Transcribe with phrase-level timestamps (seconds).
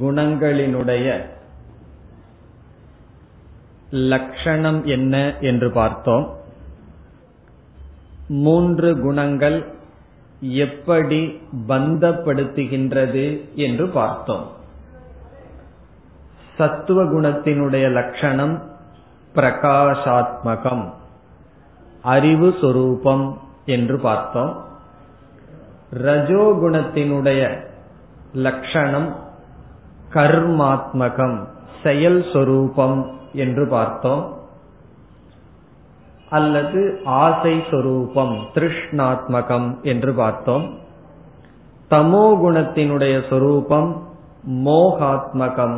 [0.00, 1.06] குணங்களினுடைய
[4.12, 6.39] லட்சணம் என்ன என்று பார்த்தோம்
[8.31, 9.73] மூன்று குணங்கள்
[10.39, 14.47] எப்படி பந்தப்படுத்துகின்றது என்று பார்த்தோம்.
[16.57, 18.63] சத்துவ குணத்தினுடைய லட்சணம்
[19.35, 20.89] பிரகாஷாத்மகம்
[22.01, 24.65] அறிவு சொரூபம் என்று பார்த்தோம்.
[25.93, 27.63] ரஜோகுணத்தினுடைய
[28.33, 29.15] லட்சணம்
[30.13, 31.47] கர்மாத்மகம்
[31.83, 34.40] செயல் சொரூபம் என்று பார்த்தோம்.
[36.31, 40.65] அல்லது ஆசை சொரூபம் திருஷ்ணாத்மகம் என்று பார்த்தோம்.
[41.89, 43.89] தமோ குணத்தினுடைய சொரூபம்
[44.65, 45.77] மோகாத்மகம்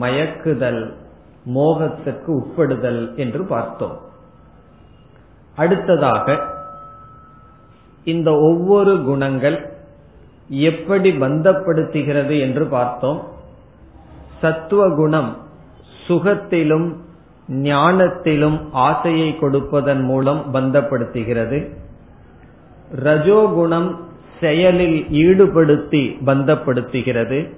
[0.00, 0.82] மயக்குதல்
[1.54, 3.96] மோகத்துக்கு உட்படுதல் என்று பார்த்தோம்.
[5.56, 6.36] அடுத்ததாக
[8.04, 9.58] இந்த ஒவ்வொரு குணங்கள்
[10.48, 13.20] எப்படி பந்தப்படுத்துகிறது என்று பார்த்தோம்.
[14.40, 15.36] சத்துவ குணம்
[16.06, 16.88] சுகத்திலும்
[17.48, 21.68] ஞானத்திலும் ஆசையை கொடுப்பதன் மூலம் பந்தப்படுத்துகிறது.
[23.04, 23.96] ரஜோகுணம்
[24.40, 27.52] செயலில் ஈடுபடுத்தி பந்தப்படுத்துகிறது.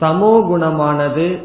[0.00, 1.42] தமோ குணமானது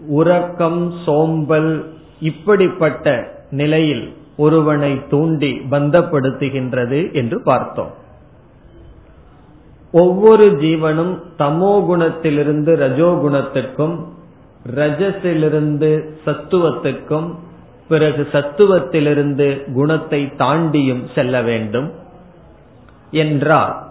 [0.00, 1.84] உறக்கம் சோம்பல்
[2.20, 7.90] இப்படிப்பட்ட நிலையில் ஒருவனை தூண்டி பந்தப்படுத்துகின்றது என்று பார்த்தோம்.
[9.92, 14.04] ஒவ்வொரு ஜீவனும் தமோ குணத்திலிருந்து ரஜோகுணத்திற்கும்
[14.74, 17.34] ரஜத்திலிருந்து சத்துவத்துக்கும்
[17.88, 21.92] பிறகு சத்துவத்திலிருந்து குணத்தை தாண்டியும் செல்ல வேண்டும்
[23.10, 23.86] என்றால்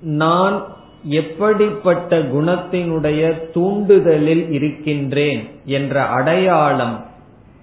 [0.00, 7.04] நான் எப்படிப்பட்ட குணத்தினுடைய தூண்டுதலில் இருக்கின்றேன் என்ற அடையாளம்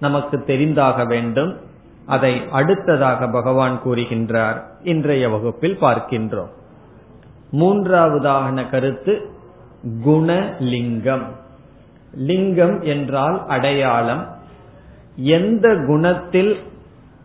[0.00, 1.56] நமக்கு தெரிந்தாக வேண்டும்.
[2.06, 4.62] அதை அடுத்ததாக பகவான் கூறுகின்றார்.
[4.82, 6.48] இன்றைய வகுப்பில் பார்க்கின்றோம்.
[7.52, 9.30] மூன்றாவதான கருத்து
[10.04, 11.22] குணலிங்கம்.
[12.18, 14.36] லிங்கம் என்றால் அடையாளம்.
[15.16, 16.58] எந்த குணத்தில்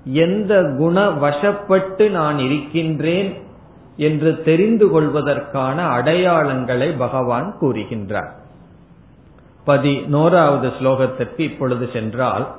[0.03, 3.33] எந்த குண வசப்பட்டு நான் இருக்கின்றேன்
[3.97, 8.31] என்று தெரிந்து கொள்வதற்கான அடையாளங்களை பகவான் கூறுகின்றார்.
[9.65, 12.55] பதினோராவது ஸ்லோகத்திற்கு இப்பொழுது சென்றால்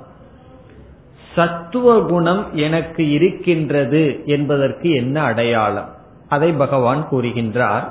[1.34, 5.88] சத்துவ குணம் எனக்கு இருக்கின்றது என்பதற்கு என்ன அடையாளம்?
[6.28, 7.88] அதை பகவான் கூறுகின்றார்.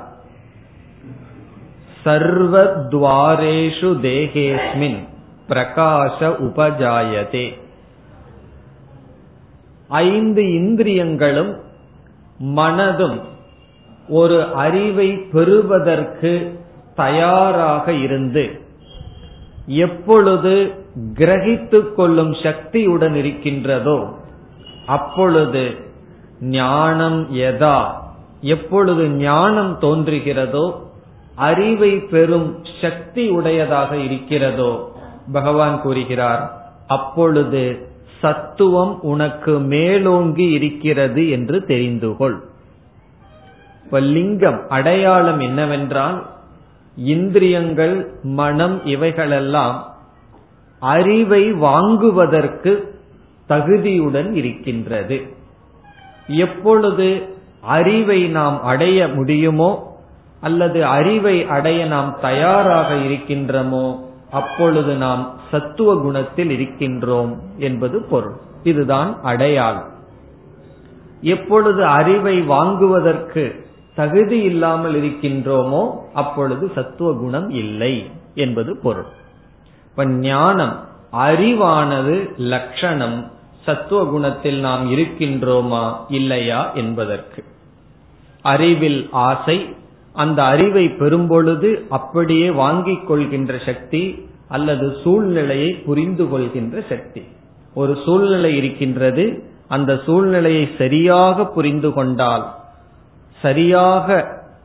[2.04, 4.98] சர்வத்வாரேஷு தேகேஸ்மின்
[5.48, 7.46] பிரகாச உபஜாயதே.
[9.88, 11.52] ஐந்து இந்திரியங்களும்
[12.38, 13.20] மனதும்
[14.08, 16.32] ஒரு அறிவை பெறுவதற்கு
[16.94, 18.62] தயாராக இருந்து
[19.66, 20.72] எப்பொழுது
[21.14, 23.98] கிரகித்துக் கொள்ளும் சக்தியுடன் இருக்கின்றதோ
[24.86, 25.64] அப்பொழுது
[26.40, 27.78] ஞானம் எதா
[28.40, 30.66] எப்பொழுது ஞானம் தோன்றுகிறதோ
[31.34, 34.92] அறிவை பெறும் சக்தி உடையதாக இருக்கிறதோ?
[35.32, 37.88] பகவான் கூறுகிறார் அப்பொழுது
[38.20, 42.44] சத்துவம் உனக்கு மேலோங்கி இருக்கிறது என்று தெரிந்து கொள்.
[43.84, 46.26] இப்ப லிங்கம் அடையாளம் என்னவென்றால்
[46.96, 49.94] இந்திரியங்கள் மனம் இவைகளெல்லாம்
[50.78, 53.02] அறிவை வாங்குவதற்கு
[53.48, 55.22] தகுதியுடன் இருக்கின்றது.
[56.26, 57.22] எப்பொழுது
[57.60, 59.93] அறிவை நாம் அடைய முடியுமோ
[60.44, 63.84] அல்லது அறிவை அடைய நாம் தயாராக இருக்கின்றோமோ
[64.30, 68.36] அப்பொழுது நாம் சத்துவ குணத்தில் இருக்கின்றோம் என்பது பொருள்.
[68.62, 69.90] இதுதான் அடையாளம்.
[71.20, 73.44] எப்பொழுது அறிவை வாங்குவதற்கு
[73.94, 75.82] தகுதி இல்லாமல் இருக்கின்றோமோ
[76.14, 77.94] அப்பொழுது சத்துவ குணம் இல்லை
[78.34, 79.10] என்பது பொருள்.
[79.90, 80.74] இப்ப ஞானம்
[81.28, 82.16] அறிவானது
[82.52, 83.18] லட்சணம்
[83.64, 87.40] சத்துவ குணத்தில் நாம் இருக்கின்றோமா இல்லையா என்பதற்கு.
[88.42, 89.58] அறிவில் ஆசை
[90.14, 94.02] அந்த அறிவை பெறும்பொழுது அப்படியே வாங்கிக் கொள்கின்ற சக்தி
[94.48, 97.22] அல்லது சூழ்நிலையை புரிந்து கொள்கின்ற சக்தி.
[97.74, 99.24] ஒரு சூழ்நிலை இருக்கின்றது
[99.68, 102.44] அந்த சூழ்நிலையை சரியாக புரிந்து கொண்டால்
[103.42, 104.08] சரியாக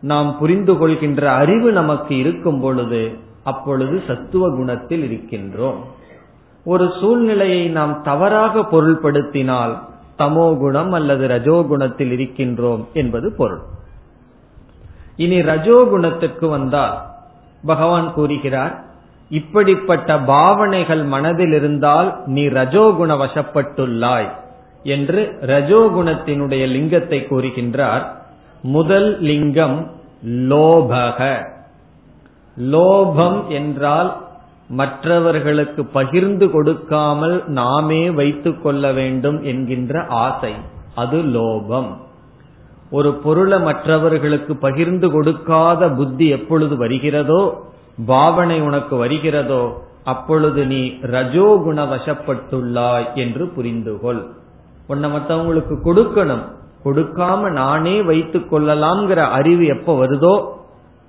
[0.01, 3.01] நாம் புரிந்து கொள்கின்ற அறிவு நமக்கு இருக்கும் பொழுது
[3.43, 5.79] அப்பொழுது சத்துவ குணத்தில் இருக்கின்றோம்.
[6.65, 9.73] ஒரு சூழ்நிலையை நாம் தவறாக பொருள்படுத்தினால்
[10.17, 13.63] தமோ குணம் அல்லது ரஜோகுணத்தில் இருக்கின்றோம் என்பது பொருள்.
[15.19, 16.95] இனி ரஜோகுணத்துக்கு வந்தால்
[17.65, 18.73] பகவான் கூறுகிறார்
[19.29, 24.29] இப்படிப்பட்ட பாவனைகள் மனதில் இருந்தால் நீ ரஜோகுண வசப்பட்டுள்ளாய்
[24.83, 28.03] என்று ரஜோகுணத்தினுடைய லிங்கத்தை கூறுகின்றார்.
[28.61, 29.77] முதல் லிங்கம்
[30.51, 31.19] லோபக.
[32.57, 34.09] லோபம் என்றால்
[34.69, 40.53] மற்றவர்களுக்கு பகிர்ந்து கொடுக்காமல் நாமே வைத்துக் கொள்ள வேண்டும் என்கின்ற ஆசை.
[40.95, 41.89] அது லோபம்.
[42.91, 47.67] ஒரு பொருளை மற்றவர்களுக்கு பகிர்ந்து கொடுக்காத புத்தி எப்பொழுது வருகிறதோ
[48.05, 54.25] பாவனை உனக்கு வருகிறதோ அப்பொழுது நீ ரஜோகுண வசப்பட்டுள்ளாய் என்று புரிந்து கொள்
[54.87, 56.45] உன்னை மற்றவங்களுக்கு கொடுக்கணும்.
[56.85, 60.47] கொடுக்காம நானே வைத்துக் கொள்ளலாம்ங்கிற அறிவு எப்ப வருதோ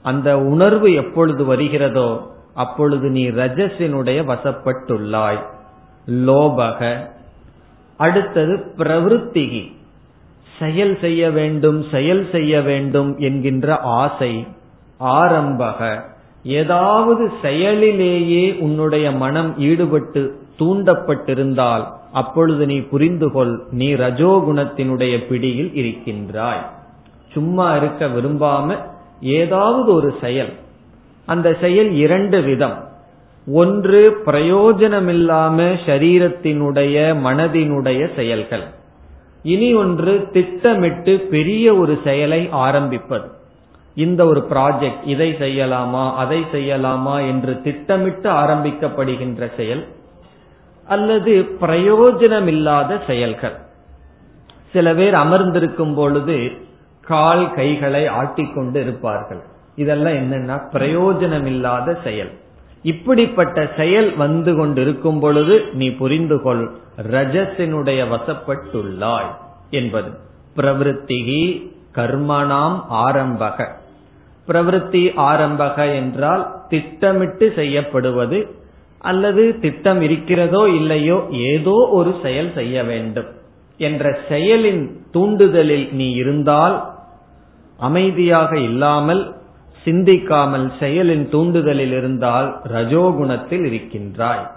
[0.02, 5.42] அந்த உணர்வு எப்பொழுது வருகிறதோ அப்பொழுது நீ ரஜசினுடைய வசப்பட்டுள்ளாய்.
[6.06, 7.08] லோபக.
[7.96, 9.79] அடுத்தது பிரவருத்திகி.
[10.60, 14.46] செயல் செய்ய வேண்டும் செயல் செய்ய வேண்டும் என்கின்ற ஆசை
[15.00, 16.00] ஆரம்பக.
[16.44, 26.70] ஏதாவது செயலிலேயே உன்னுடைய மனம் ஈடுபட்டு தூண்டப்பட்டிருந்தால் அப்பொழுது நீ புரிந்து கொள் நீ ரஜோகுணத்தினுடைய பிடியில் இருக்கின்றாய்.
[27.32, 28.76] சும்மா இருக்க விரும்பாம
[29.20, 30.52] ஏதாவது ஒரு செயல்.
[31.26, 32.88] அந்த செயல் இரண்டு விதம்.
[33.46, 38.78] ஒன்று பிரயோஜனமில்லாம சரீரத்தினுடைய மனதினுடைய செயல்கள்.
[39.42, 43.30] இனி ஒன்று திட்டமிட்டு பெரிய ஒரு செயலை ஆரம்பிப்பது.
[43.94, 49.86] இந்த ஒரு ப்ராஜெக்ட் இதை செய்யலாமா அதை செய்யலாமா என்று திட்டமிட்டு ஆரம்பிக்கப்படுகின்ற செயல்
[50.84, 53.56] அல்லது பிரயோஜனமில்லாத செயல்கள்.
[54.72, 56.52] சில பேர் அமர்ந்திருக்கும் பொழுது
[57.02, 59.42] கால் கைகளை ஆட்டிக்கொண்டு இருப்பார்கள்.
[59.76, 62.32] இதெல்லாம் என்னன்னா பிரயோஜனமில்லாத செயல்.
[62.82, 66.62] இப்படிப்பட்ட செயல் வந்து கொண்டிருக்கும் பொழுது நீ புரிந்து கொள்
[67.10, 69.30] ரஜத்தினுடைய வசப்பட்டுள்ளாய்
[69.70, 70.10] என்பது.
[70.56, 71.42] பிரவருத்திகி
[71.94, 73.58] கர்மணாம் ஆரம்பக.
[74.48, 78.38] பிரவருத்தி ஆரம்பக என்றால் திட்டமிட்டு செய்யப்படுவது
[79.00, 83.28] அல்லது திட்டம் இருக்கிறதோ இல்லையோ ஏதோ ஒரு செயல் செய்ய வேண்டும்
[83.80, 86.76] என்ற செயலின் தூண்டுதலில் நீ இருந்தால்
[87.78, 89.22] அமைதியாக இல்லாமல்
[89.84, 94.50] சிந்திக்காமல் செயலின் தூண்டுதலில் இருந்தால் ரஜோகுணத்தில் இருக்கின்றாய்.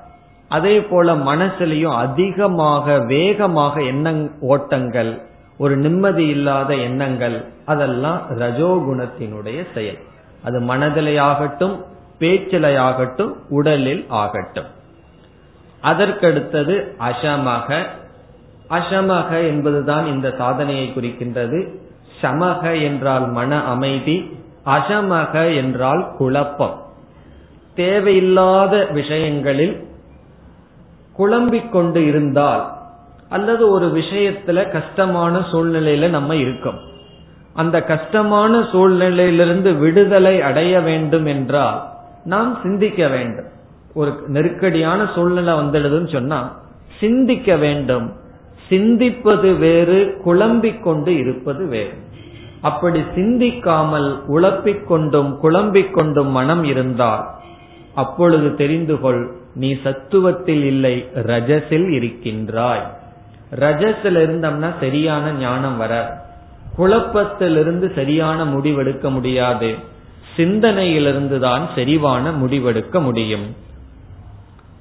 [0.50, 5.22] அதே போல மனசிலையும் அதிகமாக வேகமாக எண்ண ஓட்டங்கள்
[5.58, 9.98] ஒரு நிம்மதி இல்லாத எண்ணங்கள் அதெல்லாம் ரஜோகுணத்தினுடைய செயல்.
[10.44, 11.84] அது மனதிலேயாகட்டும்
[12.20, 14.66] பேச்சிலையாகட்டும் உடலில் ஆகட்டும்.
[15.84, 17.86] அதற்கடுத்தது அசமக.
[18.70, 21.68] அசமக என்பதுதான் இந்த சாதனையை குறிக்கின்றது.
[22.22, 26.82] சமக என்றால் மன அமைதி அசமக என்றால் குழப்பம்.
[27.76, 29.88] தேவையில்லாத விஷயங்களில்
[31.14, 32.74] குழம்பிக் கொண்டு இருந்தால்
[33.30, 36.80] அல்லது ஒரு விஷயத்துல கஷ்டமான சூழ்நிலையில நம்ம இருக்கோம்.
[37.54, 41.90] அந்த கஷ்டமான சூழ்நிலையிலிருந்து விடுதலை அடைய வேண்டும் என்றால்
[42.26, 43.46] நாம் சிந்திக்க வேண்டும்.
[43.94, 46.60] ஒரு நெருக்கடியான சூழ்நிலை வந்துடுதுன்னு சொன்னா
[47.00, 48.14] சிந்திக்க வேண்டும்.
[48.70, 51.94] சிந்திப்பது வேறு குழம்பிக் கொண்டு இருப்பது வேறு.
[52.64, 57.24] அப்படி சிந்திக்காமல் உழப்பிக் கொண்டும் குழம்பிக் கொண்டும் மனம் இருந்தால்
[57.96, 59.24] அப்பொழுது தெரிந்து கொள்
[59.56, 62.86] நீ சத்துவத்தில் இல்லை ரஜஸில் இருக்கின்றாய்.
[63.60, 65.94] ரஜஸில் இருந்தோம்னா சரியான ஞானம் வர.
[66.78, 69.76] குழப்பத்திலிருந்து சரியான முடிவெடுக்க முடியாது.
[70.38, 73.46] சிந்தனையிலிருந்து தான் செறிவான முடிவெடுக்க முடியும்.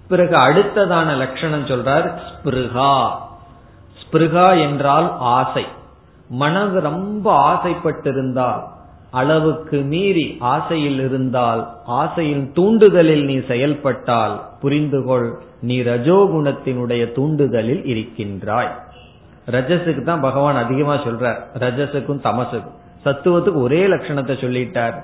[0.09, 2.95] பிறகு அடுத்ததான லட்சணம் சொல்றார் ஸ்பிருகா.
[4.01, 5.67] ஸ்பிருகா என்றால் ஆசை.
[6.33, 8.63] மனது ரொம்ப ஆசைப்பட்டிருந்தால்
[9.11, 18.73] அளவுக்கு மீறி ஆசையில் இருந்தால் ஆசையின் தூண்டுதலில் நீ செயல்பட்டால் புரிந்துகொள் நீ ரஜோகுணத்தினுடைய தூண்டுதலில் இருக்கின்றாய்.
[19.51, 21.41] ரஜஸுக்கு தான் பகவான் அதிகமா சொல்றார்.
[21.59, 24.95] ரஜசுக்கும் தமசுக்கும் சத்துவத்துக்கு ஒரே லட்சணத்தை சொல்லிட்டார்.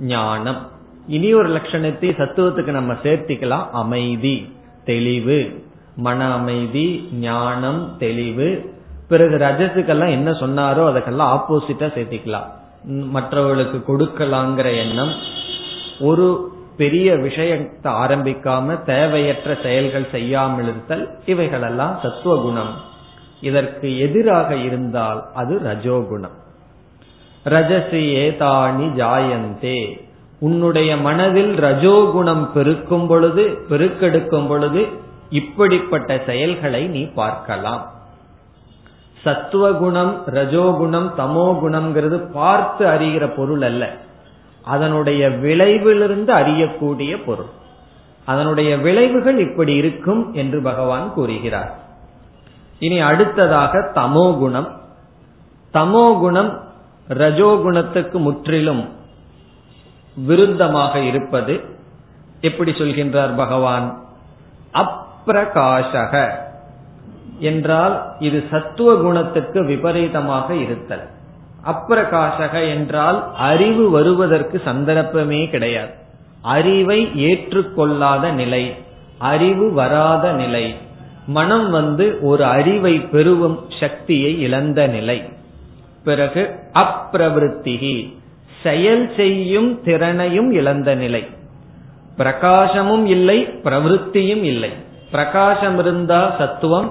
[0.00, 0.60] ஞானம்.
[1.06, 3.70] இனி ஒரு லட்சணத்தை சத்துவத்துக்கு நம்ம சேர்த்திக்கலாம்.
[3.72, 4.52] அமைதி
[4.84, 5.70] தெளிவு.
[5.96, 8.71] மன அமைதி ஞானம் தெளிவு
[9.12, 12.48] பிறகு ரஜத்துக்கெல்லாம் என்ன சொன்னாரோ அதுக்கெல்லாம் ஆப்போசிட்டா சேர்த்திக்கலாம்.
[13.16, 15.12] மற்றவர்களுக்கு கொடுக்கலாங்கிற எண்ணம்
[16.08, 16.26] ஒரு
[16.80, 22.72] பெரிய விஷயத்தை ஆரம்பிக்காம தேவையற்ற செயல்கள் செய்யாமல் இருத்தல் இவைகளெல்லாம் சத்துவகுணம்
[23.48, 26.36] இதற்கு எதிராக இருந்தால் அது ரஜோகுணம்.
[27.44, 29.78] ரஜசி ஏதாணி ஜாயந்தே.
[30.46, 34.82] உன்னுடைய மனதில் ரஜோகுணம் பெருக்கும் பொழுது பெருக்கெடுக்கும் பொழுது
[35.40, 37.82] இப்படிப்பட்ட செயல்களை நீ பார்க்கலாம்.
[39.22, 43.90] சத்துவகுணம் ரஜோகுணம் தமோகுணம்ங்கிறது பார்த்து அறிகிற பொருள் அல்ல.
[44.62, 47.46] அதனுடைய விளைவிலிருந்து அறியக்கூடிய பொருள்.
[48.24, 51.74] அதனுடைய விளைவுகள் இப்படி இருக்கும் என்று பகவான் கூறுகிறார்.
[52.78, 54.70] இனி அடுத்ததாக தமோகுணம்.
[55.74, 56.60] தமோகுணம்
[57.08, 58.88] ரஜோகுணத்துக்கு முற்றிலும்
[60.28, 61.60] விருத்தமாக இருப்பது.
[62.40, 64.02] எப்படி சொல்கின்றார் பகவான்?
[64.72, 66.30] அப்பிரகாசக
[67.42, 71.04] என்றால் இது சத்துவ குணத்துக்கு விபரீதமாக இருத்தல்.
[71.64, 75.92] அப்பிரகாசக என்றால் அறிவு வருவதற்கு சந்தர்ப்பமே கிடையாது.
[76.42, 78.64] அறிவை ஏற்றுக்கொள்ளாத நிலை
[79.18, 80.64] அறிவு வராத நிலை
[81.26, 85.18] மனம் வந்து ஒரு அறிவை பெறுவும் சக்தியை இழந்த நிலை.
[86.04, 86.42] பிறகு
[86.74, 87.96] அப்பிரவருத்திகி
[88.62, 91.22] செயல் செய்யும் திறனையும் இழந்த நிலை.
[92.18, 94.72] பிரகாசமும் இல்லை பிரவருத்தியும் இல்லை.
[95.10, 96.90] பிரகாசம் இருந்தா சத்துவம்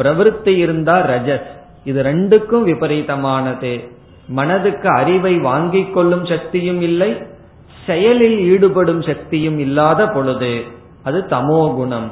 [0.00, 1.48] பிரவருத்தி இருந்தா ரஜஸ்.
[1.84, 3.90] இது ரெண்டுக்கும் விபரீதமானது.
[4.28, 7.22] மனதுக்கு அறிவை வாங்கிக் கொள்ளும் சக்தியும் இல்லை
[7.86, 10.64] செயலில் ஈடுபடும் சக்தியும் இல்லாத பொழுது
[11.04, 12.10] அது தமோ குணம்.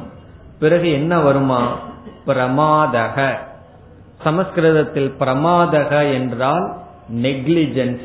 [0.59, 1.76] பிறகு என்ன வருமா?
[2.26, 3.33] பிரமாதக.
[4.23, 6.76] சமஸ்கிருதத்தில் பிரமாதக என்றால்
[7.14, 8.00] நெக்லிஜென்ஸ்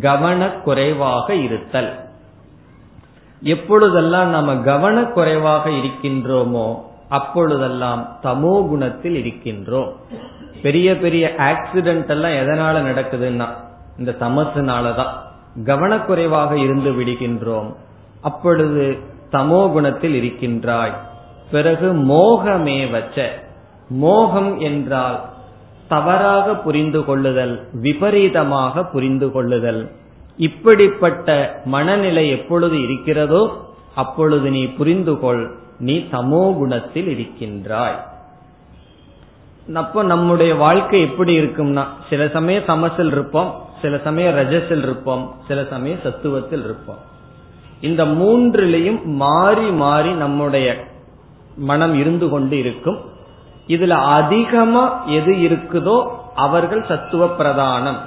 [0.00, 1.92] கவனக்குறைவாக இருத்தல்.
[3.42, 9.90] எப்பொழுதெல்லாம் நாம கவனக்குறைவாக இருக்கின்றோமோ அப்பொழுதெல்லாம் தமோ குணத்தில் இருக்கின்றோம்.
[10.62, 13.48] பெரிய பெரிய ஆக்சிடென்ட் எல்லாம் எதனால நடக்குதுன்னா
[13.98, 15.12] இந்த தமசுனாலதான்.
[15.64, 17.68] கவனக்குறைவாக இருந்து விடுகின்றோம்.
[18.22, 18.84] அப்பொழுது
[19.32, 20.94] தமோ குணத்தில் இருக்கின்றாய்.
[21.50, 23.16] பிறகு மோகமே வச்ச.
[23.88, 25.18] மோகம் என்றால்
[25.88, 29.82] தவறாக புரிந்து கொள்ளுதல் விபரீதமாக புரிந்து கொள்ளுதல்.
[30.38, 31.28] இப்படிப்பட்ட
[31.64, 33.42] மனநிலை எப்பொழுது இருக்கிறதோ
[33.94, 35.44] அப்பொழுது நீ புரிந்து கொள்.
[35.78, 37.98] நீ தமோ குணத்தில் இருக்கின்றாய்.
[39.74, 43.50] அப்போ நம்முடைய வாழ்க்கை எப்படி இருக்கும்னா சில சமயம் சமசில் இருப்போம்
[43.82, 46.98] சில சமயம் ரஜஸில் இருப்போம் சில சமயம் சத்துவத்தில் இருப்போம்.
[47.80, 50.84] இந்த மூன்றிலையும் மாறி மாறி நம்முடைய
[51.56, 52.98] மனம் இருந்து கொண்டு இருக்கும்.
[53.68, 58.00] இதுல அதிகமா எது இருக்குதோ அவர்கள் சத்துவ பிரதானம்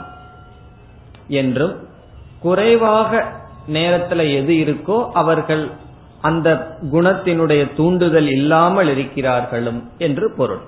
[1.28, 1.76] என்றும்
[2.40, 3.26] குறைவாக
[3.74, 5.72] நேரத்துல எது இருக்கோ அவர்கள்
[6.22, 10.62] அந்த குணத்தினுடைய தூண்டுதல் இல்லாமல் இருக்கிறார்களும் என்று பொருள்.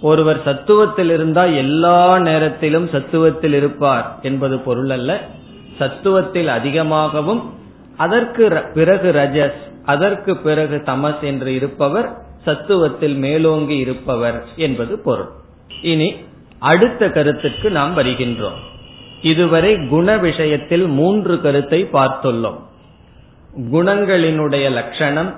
[0.00, 5.20] ஒருவர் சத்துவத்தில் இருந்தா எல்லா நேரத்திலும் சத்துவத்தில் இருப்பார் என்பது பொருள் அல்ல.
[5.78, 7.52] சத்துவத்தில் அதிகமாகவும்
[7.96, 15.28] அதற்கு பிறகு ரஜஸ் அதற்கு பிறகு தமஸ் என்று இருப்பவர் சத்துவத்தில் மேலோங்கி இருப்பவர் என்பது பொருள்.
[15.82, 16.16] இனி
[16.58, 18.58] அடுத்த கருத்துக்கு நாம் வருகின்றோம்.
[19.22, 22.68] இதுவரை குண விஷயத்தில் மூன்று கருத்தை பார்த்துள்ளோம்.
[23.58, 25.34] குணங்களினுடைய லட்சணம்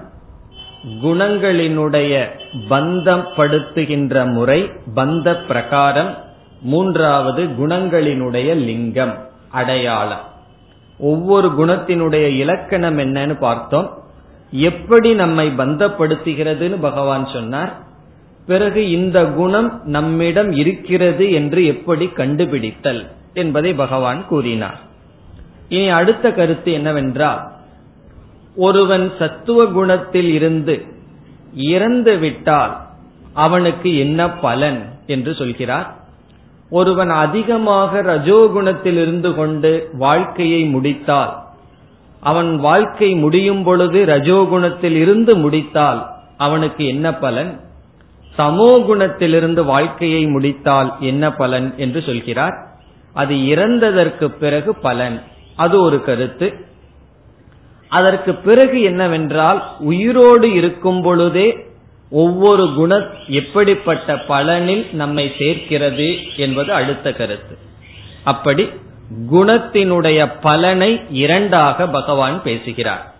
[1.03, 2.27] குணங்களினுடைய
[2.71, 6.19] பந்தப்படுத்துகின்ற முறை பந்த பிரகாரம்
[6.63, 10.21] மூன்றாவது குணங்களினுடைய லிங்கம் அடையாளம்.
[10.99, 13.99] ஒவ்வொரு குணத்தினுடைய இலக்கணம் என்னன்னு பார்த்தோம்.
[14.51, 17.73] எப்படி நம்மை பந்தப்படுத்துகிறதுன்னு பகவான் சொன்னார்.
[18.47, 24.79] பிறகு இந்த குணம் நம்மிடம் இருக்கிறது என்று எப்படி கண்டுபிடித்தல் என்பதை பகவான் கூறினார்.
[25.69, 27.61] இனி அடுத்த கருத்து என்னவென்றால்
[28.57, 30.85] ஒருவன் சத்துவ குணத்தில் இருந்து
[31.55, 32.81] இறந்து விட்டால்
[33.33, 35.97] அவனுக்கு என்ன பலன் என்று சொல்கிறார்.
[36.71, 41.41] ஒருவன் அதிகமாக ரஜோகுணத்தில் இருந்து கொண்டு வாழ்க்கையை முடித்தால்
[42.21, 46.07] அவன் வாழ்க்கை முடியும் பொழுது ரஜோகுணத்தில் இருந்து முடித்தால்
[46.37, 47.61] அவனுக்கு என்ன பலன்?
[48.39, 52.67] சமோ குணத்திலிருந்து வாழ்க்கையை முடித்தால் என்ன பலன் என்று சொல்கிறார்.
[53.13, 55.23] அது இறந்ததற்கு பிறகு பலன்.
[55.57, 56.67] அது ஒரு கருத்து.
[57.93, 61.67] அதற்கு பிறகு என்னவென்றால் உயிரோடு இருக்கும் பொழுதே
[62.11, 67.59] ஒவ்வொரு குண எப்படிப்பட்ட பலனில் நம்மை சேர்க்கிறது என்பது அடுத்த கருத்து.
[68.25, 68.69] அப்படி
[69.33, 73.15] குணத்தினுடைய பலனை இரண்டாக பகவான் பேசுகிறார்.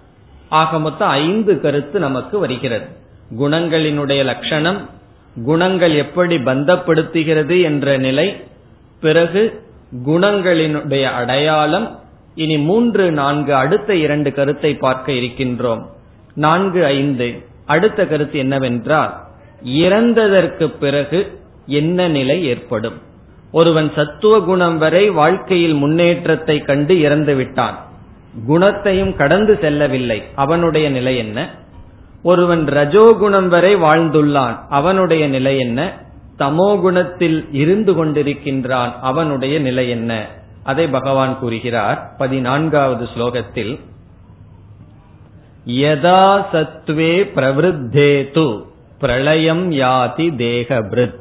[0.49, 2.87] ஆக மொத்தம் ஐந்து கருத்து நமக்கு வருகிறது.
[3.39, 4.91] குணங்களினுடைய லட்சணம்
[5.45, 8.43] குணங்கள் எப்படி பந்தப்படுத்துகிறது என்ற நிலை
[9.01, 9.63] பிறகு
[10.07, 12.02] குணங்களினுடைய அடையாளம்
[12.35, 15.83] இனி மூன்று நான்கு அடுத்த இரண்டு கருத்தை பார்க்க இருக்கின்றோம்.
[16.35, 17.45] நான்கு ஐந்து.
[17.67, 19.21] அடுத்த கருத்து என்னவென்றால்
[19.67, 22.95] இறந்ததற்கு பிறகு என்ன நிலை ஏற்படும்?
[23.53, 27.79] ஒருவன் சத்துவ குணம் வரை வாழ்க்கையில் முன்னேற்றத்தை கண்டு இறந்து விட்டான்.
[28.47, 30.23] குணத்தையும் கடந்து செல்லவில்லை.
[30.35, 31.51] அவனுடைய நிலை என்ன?
[32.23, 34.59] ஒருவன் ரஜோகுணம் வரை வாழ்ந்துள்ளான்.
[34.69, 36.03] அவனுடைய நிலை என்ன?
[36.39, 38.93] தமோ குணத்தில் இருந்து கொண்டிருக்கின்றான்.
[39.01, 40.41] அவனுடைய நிலை என்ன?
[40.65, 42.15] அதை பகவான் கூறுகிறார்.
[42.19, 43.81] பதினான்காவது ஸ்லோகத்தில்
[45.67, 48.65] யதா சத்வே பிரவருத்தேது
[48.99, 51.21] பிரளயம் யாதி தேகபிருத்.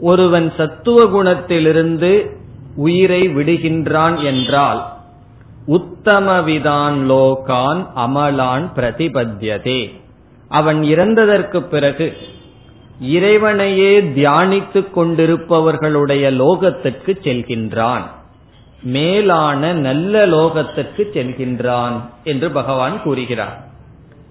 [0.00, 2.36] ஒருவன் சத்துவ குணத்திலிருந்து
[2.76, 4.92] உயிரை விடுகின்றான் என்றால்
[5.66, 10.00] உத்தமவிதான் லோகான் அமலான் பிரதிபத்தியதே.
[10.48, 12.16] அவன் இறந்ததற்கு பிறகு
[13.00, 18.02] இறைவனையே தியானித்துக் கொண்டிருப்பவர்களுடைய லோகத்துக்கு செல்கின்றான்.
[18.84, 23.64] மேலான நல்ல லோகத்துக்கு செல்கின்றான் என்று பகவான் கூறுகிறார்.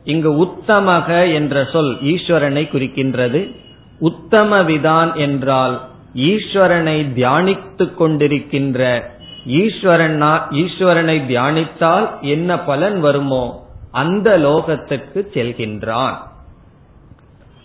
[0.03, 3.55] இங்கு உத்தமக என்ற சொல் ஈஸ்வரனை குறிக்கின்றது.
[3.99, 5.81] உத்தம விதான் என்றால்
[6.15, 9.01] ஈஸ்வரனை தியானித்துக் கொண்டிருக்கின்ற
[9.47, 16.15] ஈஸ்வரனா ஈஸ்வரனை தியானித்தால் என்ன பலன் வருமோ அந்த லோகத்துக்கு செல்கின்றான்.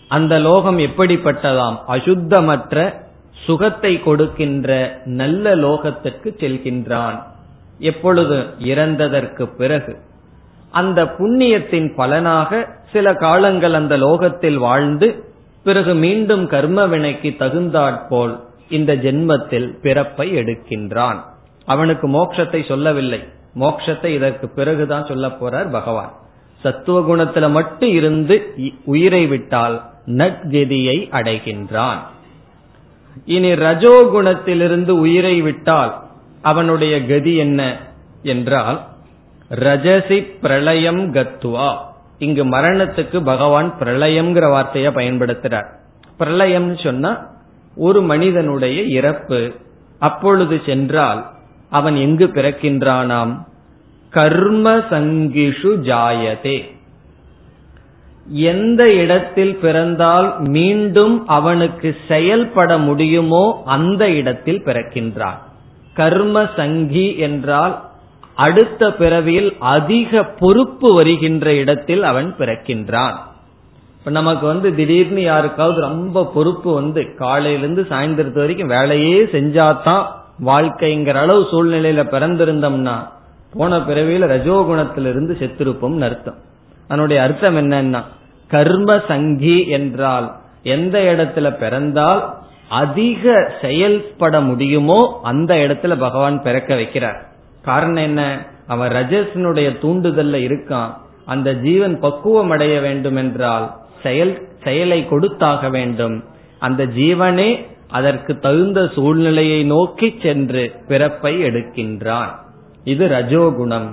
[0.07, 1.77] அந்த லோகம் எப்படிப்பட்டதாம்?
[1.87, 3.07] அசுத்தமற்ற
[3.45, 7.23] சுகத்தை கொடுக்கின்ற நல்ல லோகத்திற்கு செல்கின்றான்.
[7.79, 8.37] எப்பொழுது?
[8.59, 9.97] இறந்ததற்கு பிறகு.
[10.71, 15.23] அந்த புண்ணியத்தின் பலனாக சில காலங்கள் அந்த லோகத்தில் வாழ்ந்து
[15.63, 21.19] பிறகு மீண்டும் கர்ம வினைக்கு தகுந்தாற்போல் இந்த ஜென்மத்தில் பிறப்பை எடுக்கின்றான்.
[21.65, 23.23] அவனுக்கு மோட்சத்தை சொல்லவில்லை.
[23.55, 26.13] மோட்சத்தை இதற்கு பிறகுதான் சொல்ல போறார் பகவான்.
[26.61, 28.53] சத்துவ குணத்துல மட்டும் இருந்து
[28.85, 31.97] உயிரை விட்டால் நற்கதியை அடைகின்றான்.
[33.25, 36.03] இனி ரஜோகுணத்திலிருந்து உயிரை விட்டால்
[36.41, 37.77] அவனுடைய கதி என்ன
[38.23, 38.87] என்றால்
[39.49, 41.77] ரஜசி பிரளயம் கத்துவா.
[42.17, 45.67] இங்கு மரணத்துக்கு பகவான் பிரளயம்ங்கிற வார்த்தையை பயன்படுத்துறார்.
[46.17, 47.25] பிரளயம் சொன்னா
[47.75, 49.53] ஒரு மனிதனுடைய இறப்பு.
[49.99, 51.29] அப்பொழுது சென்றால்
[51.69, 53.45] அவன் எங்கு பிறக்கின்றானாம்?
[54.09, 56.78] கர்ம சங்கிஷு ஜாயதே.
[58.31, 65.37] எந்த இடத்தில் பிறந்தால் மீண்டும் அவனுக்கு செயல்பட முடியுமோ அந்த இடத்தில் பிறக்கின்றான்.
[65.93, 67.81] கர்ம சங்கி என்றால்
[68.35, 73.15] அடுத்த பிறவியில் அதிக பொறுப்பு வருகின்ற இடத்தில் அவன் பிறக்கின்றான்.
[73.97, 80.05] இப்ப நமக்கு வந்து திடீர்னு யாருக்காவது ரொம்ப பொறுப்பு வந்து காலையிலிருந்து சாயந்தரத்து வரைக்கும் வேலையே செஞ்சாதான்
[80.45, 82.97] வாழ்க்கைங்கிற அளவு சூழ்நிலையில பிறந்திருந்தோம்னா
[83.53, 86.35] போன பிறவியில ரஜோகுணத்திலிருந்து செத்திருப்போம் அர்த்தம்.
[86.87, 88.03] அதனுடைய அர்த்தம் என்னன்னா
[88.49, 92.37] கர்ம சங்கி என்றால் எந்த இடத்துல பிறந்தால்
[92.69, 97.21] அதிக செயல்பட முடியுமோ அந்த இடத்துல பகவான் பிறக்க வைக்கிறார்.
[97.63, 98.45] காரணம் என்ன?
[98.67, 100.93] அவன் ரஜசனுடைய தூண்டுதல்ல இருக்கான்.
[101.25, 106.23] அந்த ஜீவன் பக்குவம் அடைய வேண்டும் என்றால் செயல் செயலை கொடுத்தாக வேண்டும்.
[106.59, 112.29] அந்த ஜீவனே அதற்கு தகுந்த சூழ்நிலையை நோக்கி சென்று பிறப்பை எடுக்கின்றான்.
[112.83, 113.89] இது ரஜோகுணம்.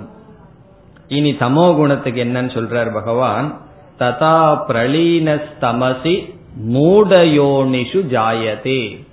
[1.07, 3.66] இனி சமோ குணத்துக்கு என்னன்னு சொல்றார் பகவான்.
[3.99, 6.35] ததா பிரளீனஸ்தமசி
[6.73, 9.05] மூடயோனிஷு ஜாயதே.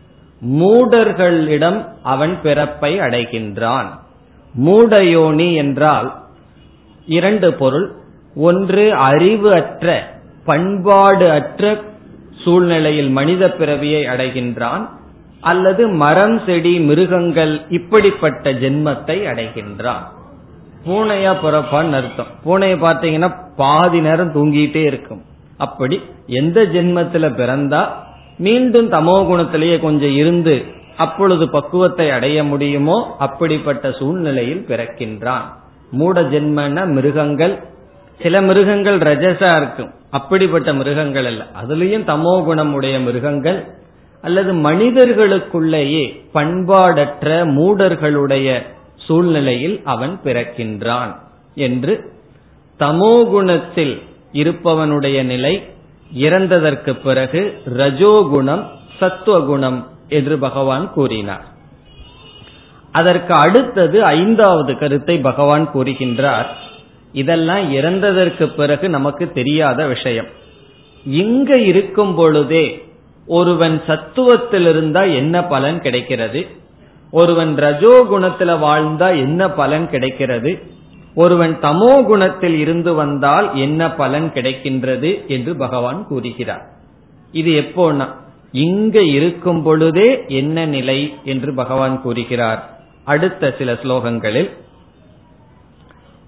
[0.53, 3.87] மூடர்களிடம் அவன் பிறப்பை அடைகின்றான்.
[4.65, 6.15] மூடயோனி என்றால்
[7.07, 7.93] இரண்டு பொருள்.
[8.37, 11.83] ஒன்று அறிவு அற்ற பண்பாடு அற்ற
[12.45, 14.89] சூழ்நிலையில் மனித பிறவியை அடைகின்றான்.
[15.41, 20.05] அல்லது மரம் செடி மிருகங்கள் இப்படிப்பட்ட ஜென்மத்தை அடைகின்றான்.
[20.87, 22.31] பூனையா பிறப்பான்னு அர்த்தம்.
[22.45, 25.23] பூனையை பார்த்தீங்கன்னா பாதி நேரம் தூங்கிட்டே இருக்கும்.
[25.57, 27.83] அப்படி எந்த ஜென்மத்துல பிறந்தா
[28.39, 30.65] மீண்டும் தமோ குணத்திலேயே கொஞ்சம் இருந்து
[30.97, 35.47] அப்பொழுது பக்குவத்தை அடைய முடியுமோ அப்படிப்பட்ட சூழ்நிலையில் பிறக்கின்றான்.
[35.91, 37.55] மூட ஜென்மன மிருகங்கள்.
[38.23, 39.91] சில மிருகங்கள் ரஜசா இருக்கும்.
[40.11, 41.47] அப்படிப்பட்ட மிருகங்கள் அல்ல.
[41.63, 43.59] அதுலயும் தமோ குணமுடைய மிருகங்கள்.
[44.23, 48.49] அல்லது மனிதர்களுக்குள்ளேயே பண்பாடற்ற மூடர்களுடைய
[49.07, 51.13] சூழ்நிலையில் அவன் பிறக்கின்றான்
[51.55, 51.95] என்று
[52.79, 53.95] தமோகுணத்தில்
[54.33, 55.63] இருப்பவனுடைய நிலை
[56.15, 57.43] இறந்ததற்கு பிறகு
[57.77, 58.65] ரஜோகுணம்
[58.99, 61.47] சத்துவகுணம் என்று பகவான் கூறினார்.
[62.93, 66.47] அதற்கு அடுத்தது ஐந்தாவது கருத்தை பகவான் கூறுகின்றார்.
[67.13, 70.27] இதெல்லாம் இறந்ததற்கு பிறகு நமக்கு தெரியாத விஷயம்.
[71.05, 72.67] இங்க இருக்கும் பொழுதே
[73.27, 76.41] ஒருவன் சத்துவத்தில் இருந்தா என்ன பலன் கிடைக்கிறது?
[77.15, 80.53] ஒருவன் ரஜோ குணத்துல வாழ்ந்தா என்ன பலன் கிடைக்கிறது?
[81.15, 86.65] ஒருவன் தமோ குணத்தில் இருந்து வந்தால் என்ன பலன் கிடைக்கின்றது என்று பகவான் கூறுகிறார்.
[87.33, 88.07] இது எப்போனா
[88.53, 92.61] இங்க இருக்கும் பொழுதே என்ன நிலை என்று பகவான் கூறுகிறார்.
[93.05, 94.51] அடுத்த சில ஸ்லோகங்களில்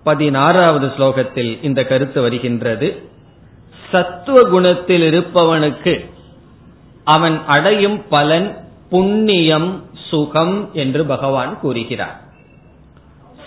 [0.04, 2.88] பதினாறாவது ஸ்லோகத்தில் இந்த கருத்து வருகின்றது.
[3.90, 5.94] சத்துவ குணத்தில் இருப்பவனுக்கு
[7.04, 8.48] அவன் அடையும் பலன்
[8.90, 9.68] புண்ணியம்
[10.10, 12.20] சுகம் என்று பகவான் கூறுகிறார்.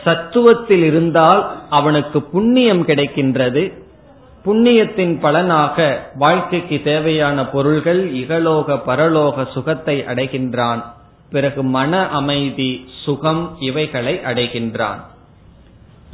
[0.06, 3.74] சத்துவத்தில் இருந்தால் அவனுக்கு புண்ணியம் கிடைக்கின்றது.
[4.46, 10.84] புண்ணியத்தின் பலனாக வாழ்க்கைக்கு தேவையான பொருள்கள் இகலோக பரலோக சுகத்தை அடைகின்றான்.
[11.32, 15.00] பிறகு மன அமைதி சுகம் இவைகளை அடைகின்றான்.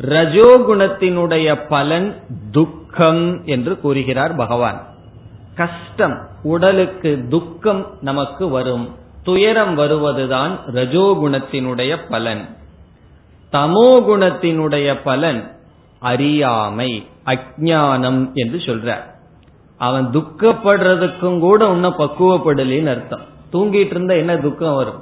[0.02, 4.82] ரஜோகுணத்தினுடைய பலன் துக்கம் என்று கூறுகிறார் பகவான்.
[5.56, 9.04] கஷ்டம் உடலுக்கு துக்கம் நமக்கு வரும்.
[9.26, 12.56] துயரம் வருவதுதான் ரஜோகுணத்தினுடைய பலன்.
[13.52, 15.52] தமோகுணத்தினுடைய பலன்
[16.00, 18.96] அறியாமை அஜானம் என்று சொல்ற
[19.78, 23.26] அவன் துக்கப்படுறதுக்கும் கூட இன்னும் பக்குவப்படலின்னு அர்த்தம்.
[23.52, 25.02] தூங்கிட்டு இருந்தா என்ன துக்கம் வரும்?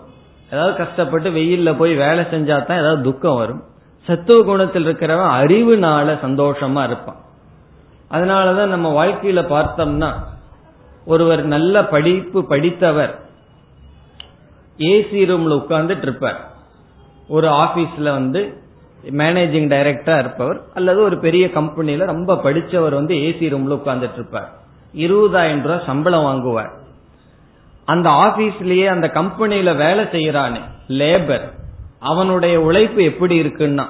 [0.51, 3.63] ஏதாவது கஷ்டப்பட்டு வெயில்ல போய் வேலை செஞ்சா தான் ஏதாவது துக்கம் வரும்.
[4.03, 7.21] சத்துவ குணத்தில் இருக்கிறவன் அறிவுனால சந்தோஷமா இருப்பான்.
[8.11, 10.11] அதனாலதான் நம்ம வாழ்க்கையில பார்த்தோம்னா
[11.05, 13.22] ஒருவர் நல்ல படிப்பு படித்தவர்
[14.77, 16.51] ஏசி ரூம்ல உட்கார்ந்துட்டு இருப்பார்
[17.27, 18.61] ஒரு ஆபீஸ்ல வந்து
[19.11, 24.51] மேனேஜிங் டைரக்டரா இருப்பவர் அல்லது ஒரு பெரிய கம்பெனில ரொம்ப படிச்சவர் வந்து ஏசி ரூம்ல உட்கார்ந்துட்டு இருப்பார்
[24.95, 26.71] இருபதாயிரம் ரூபாய் சம்பளம் வாங்குவார்.
[27.85, 31.51] அந்த ஆபீஸ்லயே அந்த கம்பெனில வேலை செய்யறானே லேபர்
[31.99, 33.85] அவனுடைய உழைப்பு எப்படி இருக்குன்னா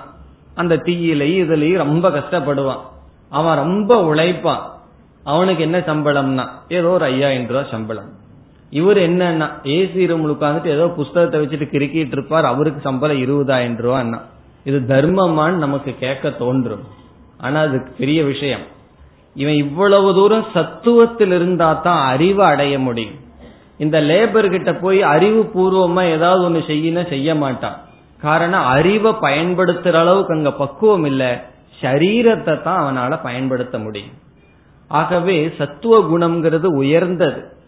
[0.56, 2.80] அந்த தீயிலையும் இதுலயும் ரொம்ப கஷ்டப்படுவான்.
[3.30, 4.62] அவன் ரொம்ப உழைப்பான்.
[5.24, 8.22] அவனுக்கு என்ன சம்பளம்னா ஏதோ ஒரு ஐயாயிரம் ரூபாய் சம்பளம்.
[8.74, 14.20] இவர் என்னன்னா ஏசி ரூம் உட்காந்துட்டு ஏதோ புஸ்தகத்தை வச்சுட்டு கிறுக்கிட்டு இருப்பார் அவருக்கு சம்பளம் இருபதாயிரம் ரூபான்னா.
[14.64, 16.84] இது தர்மமான்னு நமக்கு கேட்க தோன்றும்.
[17.38, 18.64] ஆனா அது பெரிய விஷயம்.
[19.36, 23.16] இவன் இவ்வளவு தூரம் சத்துவத்தில் இருந்தா தான் அறிவை அடைய முடியும்.
[23.78, 27.78] இந்த லேபர் கிட்ட போய் அறிவு பூர்வமா ஏதாவது ஒண்ணு செய்யினா செய்ய மாட்டான்.
[28.22, 31.24] காரணம் அறிவை பயன்படுத்துற அளவுக்கு அங்க பக்குவம் இல்ல.
[31.82, 34.16] சரீரத்தை தான் அவனால பயன்படுத்த முடியும்.
[34.88, 37.62] ஆகவே சத்துவ குணம்ங்கிறது உயர்ந்தது.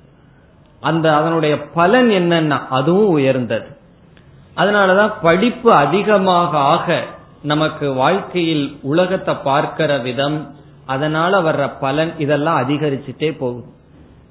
[0.85, 3.67] அந்த அதனுடைய பலன் என்னன்னா அதுவும் உயர்ந்தது.
[4.57, 7.03] அதனாலதான் படிப்பு அதிகமாக ஆக
[7.43, 10.37] நமக்கு வாழ்க்கையில் உலகத்தை பார்க்கிற விதம்
[10.85, 13.67] அதனால வர்ற பலன் இதெல்லாம் அதிகரிச்சுட்டே போகுது.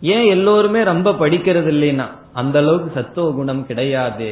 [0.01, 4.29] ஏன் எல்லோருமே ரொம்ப படிக்கிறது இல்லைன்னா அந்த அளவுக்கு சத்துவ குணம் கிடையாது.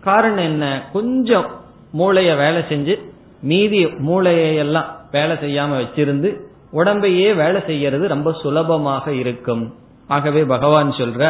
[0.00, 0.64] காரணம் என்ன?
[0.92, 1.46] கொஞ்சம்
[1.92, 2.94] மூளைய வேலை செஞ்சு
[3.42, 6.30] மீதி மூளையெல்லாம் வேலை செய்யாம வச்சிருந்து
[6.72, 9.64] உடம்பையே வேலை செய்யறது ரொம்ப சுலபமாக இருக்கும்.
[10.08, 11.22] ஆகவே பகவான் சொல்ற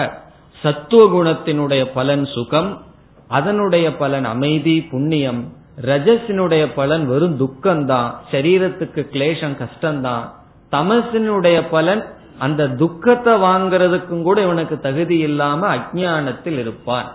[0.63, 2.83] சத்துவ குணத்தினுடைய பலன் சுகம்
[3.29, 5.53] அதனுடைய பலன் அமைதி புண்ணியம்.
[5.83, 8.15] ரஜசினுடைய பலன் வெறும் துக்கம்தான்.
[8.31, 10.31] சரீரத்துக்கு கிளேஷம் கஷ்டம்தான்.
[10.73, 12.05] தமசினுடைய பலன்
[12.39, 17.13] அந்த துக்கத்தை வாங்கறதுக்கும் கூட இவனுக்கு தகுதி இல்லாம அஜானத்தில் இருப்பான்.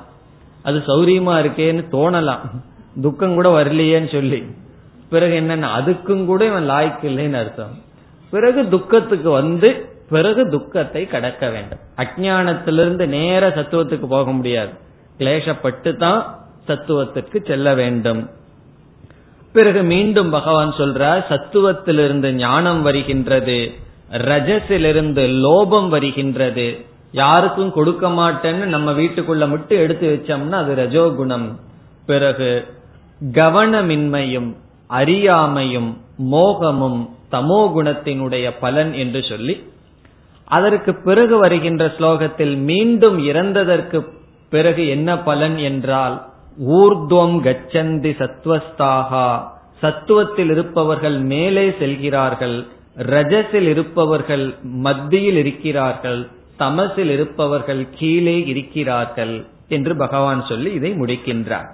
[0.64, 2.40] அது சௌரியமா இருக்கேன்னு தோணலாம்.
[3.02, 4.44] துக்கம் கூட வரலையேன்னு சொல்லி.
[5.10, 7.78] பிறகு என்னன்னா அதுக்கும் கூட இவன் லாய்க்கு இல்லைன்னு அர்த்தம்.
[8.30, 11.82] பிறகு துக்கத்துக்கு வந்து பிறகு துக்கத்தை கடக்க வேண்டும்.
[12.04, 14.74] அஜானத்திலிருந்து நேர சத்துவத்துக்கு போக முடியாது.
[15.20, 16.22] கிளேசப்பட்டு தான்
[16.68, 18.22] சத்துவத்திற்கு செல்ல வேண்டும்.
[19.56, 23.58] பிறகு மீண்டும் பகவான் சொல்றார் சத்துவத்திலிருந்து ஞானம் வருகின்றது
[24.30, 26.68] ரஜசிலிருந்து லோபம் வருகின்றது.
[27.22, 31.48] யாருக்கும் கொடுக்க மாட்டேன்னு நம்ம வீட்டுக்குள்ள மட்டும் எடுத்து வச்சோம்னா அது ரஜோகுணம்.
[32.06, 32.52] பிறகு
[33.40, 34.50] கவனமின்மையும்
[35.00, 35.92] அறியாமையும்
[36.32, 37.00] மோகமும்
[37.34, 39.56] தமோ குணத்தினுடைய பலன் என்று சொல்லி
[40.56, 44.00] அதற்கு பிறகு வருகின்ற ஸ்லோகத்தில் மீண்டும் இறந்ததற்கு
[44.54, 46.16] பிறகு என்ன பலன் என்றால்
[46.80, 49.28] ஊர்துவம் கச்சந்தி சத்வஸ்தாகா.
[49.82, 52.58] சத்துவத்தில் இருப்பவர்கள் மேலே செல்கிறார்கள்
[53.14, 54.46] ரஜஸில் இருப்பவர்கள்
[54.86, 56.22] மத்தியில் இருக்கிறார்கள்
[56.60, 59.36] தமசில் இருப்பவர்கள் கீழே இருக்கிறார்கள்
[59.68, 61.70] என்று பகவான் சொல்லி இதை முடிக்கின்றார்.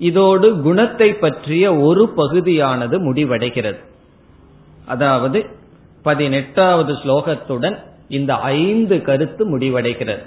[0.00, 3.80] இதோடு குணத்தை பற்றிய ஒரு பகுதியானது முடிவடைகிறது.
[4.86, 5.40] அதாவது
[6.02, 10.26] பதினெட்டாவது ஸ்லோகத்துடன் இந்த ஐந்து கருத்து முடிவடைகிறது.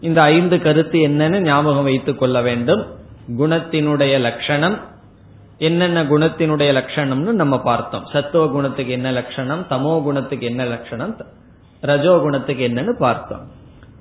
[0.00, 2.86] இந்த ஐந்து கருத்து என்னன்னு ஞாபகம் வைத்துக் கொள்ள வேண்டும்.
[3.38, 4.78] குணத்தினுடைய லட்சணம்
[5.58, 8.06] என்னென்ன குணத்தினுடைய லட்சணம்னு நம்ம பார்த்தோம்.
[8.12, 11.16] சத்துவ குணத்துக்கு என்ன லட்சணம் தமோ குணத்துக்கு என்ன லட்சணம்
[11.80, 13.50] ரஜோ குணத்துக்கு என்னன்னு பார்த்தோம்.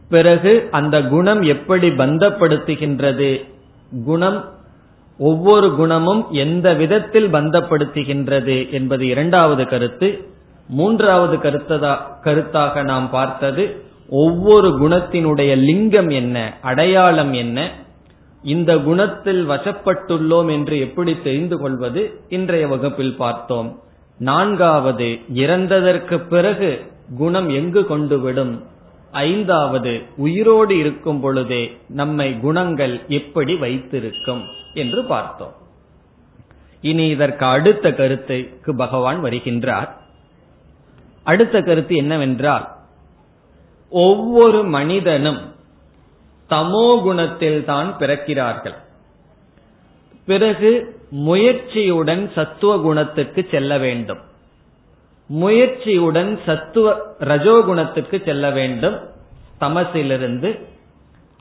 [0.10, 3.46] பிறகு அந்த குணம் எப்படி பந்தப்படுத்துகின்றது?
[4.06, 4.50] குணம்
[5.18, 10.31] ஒவ்வொரு குணமும் எந்த விதத்தில் பந்தப்படுத்துகின்றது என்பது இரண்டாவது கருத்து.
[10.72, 13.64] மூன்றாவது கருத்ததா கருத்தாக நாம் பார்த்தது
[14.10, 17.72] ஒவ்வொரு குணத்தினுடைய லிங்கம் என்ன அடையாளம் என்ன
[18.44, 23.70] இந்த குணத்தில் வசப்பட்டுள்ளோம் என்று எப்படி தெரிந்து கொள்வது இன்றைய வகுப்பில் பார்த்தோம்.
[24.18, 26.72] நான்காவது இறந்ததற்கு பிறகு
[27.18, 28.54] குணம் எங்கு கொண்டு விடும்?
[29.12, 35.56] ஐந்தாவது உயிரோடு இருக்கும் பொழுதே நம்மை குணங்கள் எப்படி வைத்திருக்கும் என்று பார்த்தோம்.
[36.82, 40.00] இனி இதற்கு அடுத்த கருத்துக்கு பகவான் வருகின்றார்.
[41.24, 42.68] அடுத்த கருத்து என்னவென்றால்
[43.90, 45.54] ஒவ்வொரு மனிதனும்
[46.50, 48.76] தமோ குணத்தில் தான் பிறக்கிறார்கள்.
[50.26, 54.20] பிறகு முயற்சியுடன் சத்துவ குணத்துக்கு செல்ல வேண்டும்.
[55.30, 59.00] முயற்சியுடன் சத்துவ ரஜோகுணத்துக்கு செல்ல வேண்டும்
[59.60, 60.60] தமசிலிருந்து.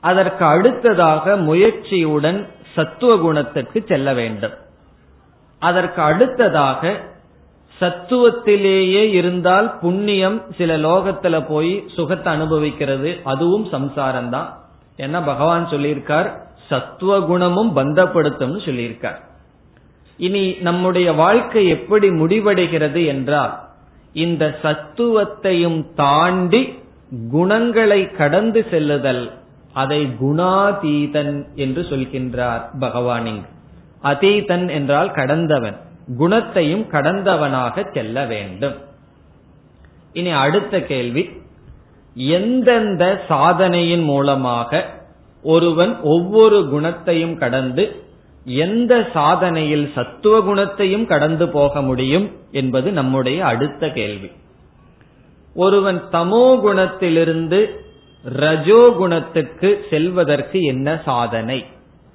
[0.01, 4.53] அதற்கு அடுத்ததாக முயற்சியுடன் சத்துவ குணத்துக்கு செல்ல வேண்டும்.
[5.59, 7.09] அதற்கு அடுத்ததாக
[7.81, 13.09] சத்துவத்திலேயே இருந்தால் புண்ணியம் சில லோகத்துல போய் சுகத்தை அனுபவிக்கிறது.
[13.23, 14.49] அதுவும் சம்சாரம் தான்
[14.97, 16.29] ஏன்னா பகவான் சொல்லியிருக்கார்
[16.69, 19.19] சத்துவ குணமும் பந்தப்படுத்தும்னு சொல்லியிருக்கார்.
[20.19, 23.53] இனி நம்முடைய வாழ்க்கை எப்படி முடிவடைகிறது என்றால்
[24.13, 26.61] இந்த சத்துவத்தையும் தாண்டி
[27.31, 29.23] குணங்களை கடந்து செல்லுதல்
[29.73, 33.41] அதை குணாதீதன் என்று சொல்கின்றார் பகவானிங்
[34.03, 35.77] அதீதன் என்றால் கடந்தவன்.
[36.17, 38.73] குணத்தையும் கடந்தவனாக செல்ல வேண்டும்.
[40.13, 41.29] இனி அடுத்த கேள்வி
[42.13, 44.85] எந்தெந்த சாதனையின் மூலமாக
[45.43, 48.03] ஒருவன் ஒவ்வொரு குணத்தையும் கடந்து
[48.45, 54.31] எந்த சாதனையில் சத்துவ குணத்தையும் கடந்து போக முடியும் என்பது நம்முடைய அடுத்த கேள்வி.
[55.53, 57.69] ஒருவன் தமோ குணத்திலிருந்து
[58.23, 61.65] ரஜோ குணத்துக்கு செல்வதற்கு என்ன சாதனை?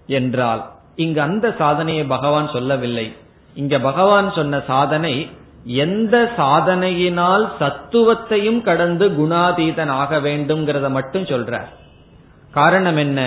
[0.07, 3.12] என்றால் இங்கு அந்த சாதனையை பகவான் சொல்லவில்லை.
[3.61, 5.14] இங்க பகவான் சொன்ன சாதனை
[5.85, 11.71] எந்த சாதனையினால் சத்துவத்தையும் கடந்து குணாதீதன் ஆக வேண்டும்ங்கிறத மட்டும் சொல்றார்
[12.55, 13.21] காரணம் என்ன?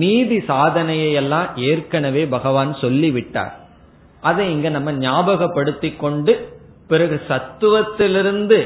[0.00, 3.52] மீதி சாதனையை எல்லாம் ஏற்கனவே பகவான் சொல்லிவிட்டார்.
[4.22, 6.32] அதை இங்க நம்ம ஞாபகப்படுத்தி கொண்டு
[6.88, 8.58] பிறகு சத்துவத்திலிருந்து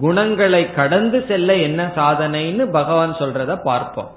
[0.00, 4.10] குணங்களை கடந்து செல்ல என்ன சாதனைன்னு பகவான் சொல்றத பார்ப்போம்.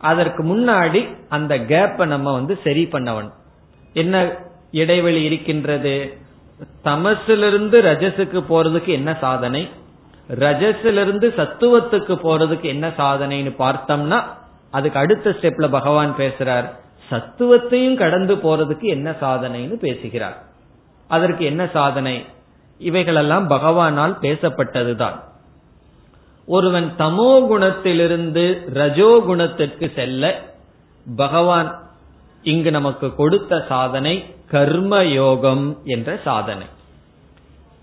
[0.00, 3.30] அதற்கு முன்னாடி அந்த கேப்பை நம்ம வந்து சரி பண்ணவன்
[3.94, 4.16] என்ன
[4.70, 6.18] இடைவெளி இருக்கின்றது.
[6.84, 9.68] தமசிலிருந்து ரஜசுக்கு போறதுக்கு என்ன சாதனை?
[10.30, 14.22] ரஜசிலிருந்து சத்துவத்துக்கு போறதுக்கு என்ன சாதனைன்னு பார்த்தோம்னா
[14.70, 16.70] அதுக்கு அடுத்த ஸ்டெப்ல பகவான் பேசுறார்.
[17.10, 20.42] சத்துவத்தையும் கடந்து போறதுக்கு என்ன சாதனைன்னு பேசுகிறார்.
[21.08, 22.26] அதற்கு என்ன சாதனை?
[22.78, 25.24] இவைகளெல்லாம் பகவானால் பேசப்பட்டதுதான்.
[26.46, 30.42] ஒருவன் தமோ குணத்திலிருந்து ரஜோ குணத்திற்கு செல்ல
[31.16, 31.80] பகவான்
[32.42, 36.66] இங்கு நமக்கு கொடுத்த சாதனை கர்ம யோகம் என்ற சாதனை.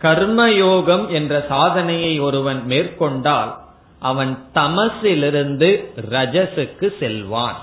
[0.02, 3.58] கர்மயோகம் என்ற சாதனையை ஒருவன் மேற்கொண்டால்
[4.00, 7.62] அவன் தமசிலிருந்து ரஜசுக்கு செல்வான்.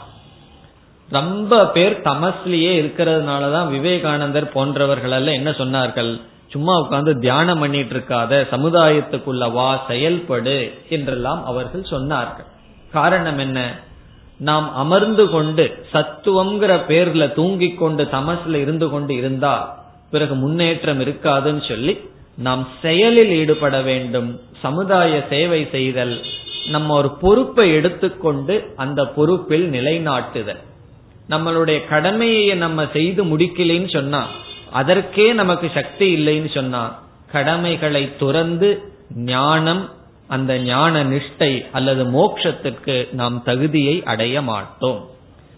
[1.10, 6.20] ரொம்ப பேர் தமஸ்லியே இருக்கிறதுனாலதான் விவேகானந்தர் போன்றவர்கள் எல்லாம் என்ன சொன்னார்கள்?
[6.46, 12.48] சும்மா உட்கார்ந்து தியானம் பண்ணிட்டு இருக்காத சமுதாயத்துக்குள்ள வா செயல்படு என்றெல்லாம் அவர்கள் சொன்னார்கள்.
[12.92, 13.78] காரணம் என்ன?
[14.48, 19.64] நாம் அமர்ந்து கொண்டு சத்துவம்ங்கிற பேர்ல தூங்கிக் கொண்டு தமசுல இருந்து கொண்டு இருந்தால்
[20.10, 21.94] பிறகு முன்னேற்றம் இருக்காதுன்னு சொல்லி
[22.36, 24.40] நாம் செயலில் ஈடுபட வேண்டும்.
[24.62, 26.14] சமுதாய சேவை செய்தல்
[26.68, 30.60] நம்ம ஒரு பொறுப்பை எடுத்துக்கொண்டு அந்த பொறுப்பில் நிலைநாட்டுதல்.
[31.28, 34.22] நம்மளுடைய கடமையை நம்ம செய்து முடிக்கலைன்னு சொன்னா
[34.70, 36.82] அதற்கே நமக்கு சக்தி இல்லைன்னு சொன்னா
[37.32, 38.70] கடமைகளை துறந்து
[39.14, 39.82] ஞானம்
[40.30, 45.00] அந்த ஞான நிஷ்டை அல்லது மோட்சத்திற்கு நாம் தகுதியை அடைய மாட்டோம்.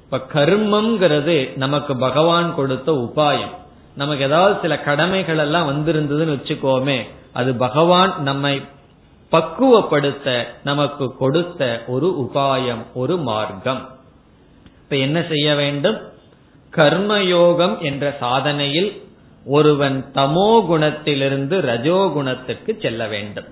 [0.05, 3.55] இப்ப கர்மம்ங்கிறது நமக்கு பகவான் கொடுத்த உபாயம்.
[3.97, 6.99] நமக்கு ஏதாவது சில கடமைகள் எல்லாம் வந்திருந்ததுன்னு வச்சுக்கோமே
[7.33, 8.55] அது பகவான் நம்மை
[9.33, 10.29] பக்குவப்படுத்த
[10.65, 13.83] நமக்கு கொடுத்த ஒரு உபாயம் ஒரு மார்க்கம்.
[14.83, 15.99] இப்ப என்ன செய்ய வேண்டும்?
[16.77, 18.91] கர்மயோகம் என்ற சாதனையில்
[19.47, 23.49] ஒருவன் தமோ குணத்திலிருந்து ரஜோ குணத்துக்கு செல்ல வேண்டும்.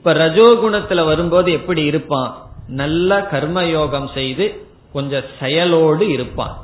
[0.00, 2.36] இப்ப ரஜோகுணத்துல வரும்போது எப்படி இருப்பான்?
[2.68, 6.54] நல்ல கர்மயோகம் செய்து கொஞ்சம் செயலோடு இருப்பான்.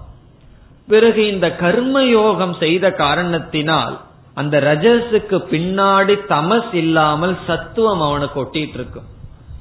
[0.88, 4.00] பிறகு இந்த கர்மயோகம் செய்த காரணத்தினால்
[4.34, 9.04] அந்த ரஜஸுக்கு பின்னாடி தமஸ் இல்லாமல் சத்துவம் அவனுக்கு ஒட்டிட்டு இருக்கும்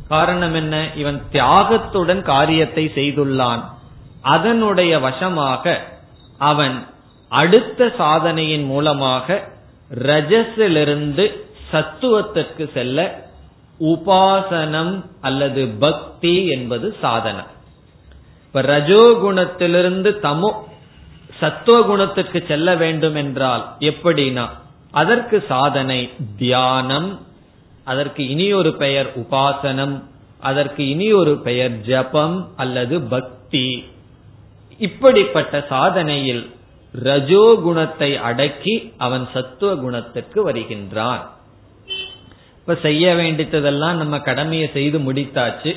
[0.08, 0.88] காரணம் என்ன?
[0.96, 3.64] இவன் தியாகத்துடன் காரியத்தை செய்துள்ளான்.
[4.22, 5.82] அதனுடைய வசமாக
[6.38, 6.86] அவன்
[7.30, 9.44] அடுத்த சாதனையின் மூலமாக
[9.94, 11.28] ரஜஸிலிருந்து
[11.72, 13.25] சத்துவத்திற்கு செல்ல
[13.80, 17.52] உபாசனம் அல்லது பக்தி என்பது சாதனம்
[18.46, 20.52] இப்ப ரஜோகுணத்திலிருந்து தமோ
[21.40, 24.50] சத்துவகுணத்திற்கு செல்ல வேண்டும் என்றால் எப்படின்னா
[24.92, 27.20] அதற்கு சாதனை தியானம்
[27.84, 30.04] அதற்கு இனி ஒரு பெயர் உபாசனம்
[30.40, 33.84] அதற்கு இனி ஒரு பெயர் ஜபம் அல்லது பக்தி.
[34.78, 36.50] இப்படிப்பட்ட சாதனையில்
[37.04, 41.32] ரஜோகுணத்தை அடக்கி அவன் சத்துவ குணத்திற்கு வருகின்றான்.
[42.68, 45.76] இப்ப செய்ய வேண்டியதெல்லாம் நம்ம கடமையை செய்து முடித்தாச்சு.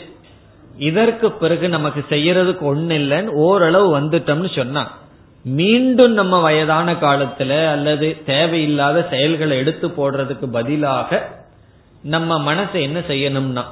[0.79, 4.83] இதற்கு பிறகு நமக்கு செய்யறதுக்கு ஒன்னு இல்லைன்னு ஓரளவு வந்துட்டோம்னு சொன்னா
[5.45, 11.29] மீண்டும் நம்ம வயதான காலத்துல அல்லது தேவையில்லாத செயல்களை எடுத்து போடுறதுக்கு பதிலாக
[12.03, 13.65] நம்ம மனசை என்ன செய்யணும்னா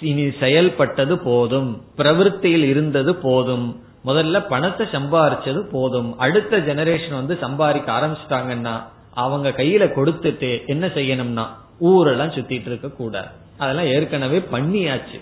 [0.00, 8.82] இனி செயல்பட்டது போதும் பிரவருத்தியில் இருந்தது போதும் முதல்ல பணத்தை சம்பாரிச்சது போதும் அடுத்த ஜெனரேஷன் வந்து சம்பாதிக்க ஆரம்பிச்சிட்டாங்கன்னா
[9.14, 11.46] அவங்க கையில கொடுத்துட்டு என்ன செய்யணும்னா
[11.78, 13.26] ஊரெல்லாம் சுத்திட்டு இருக்க கூடாது.
[13.58, 15.18] அதெல்லாம் ஏற்கனவே பண்ணியாச்சு.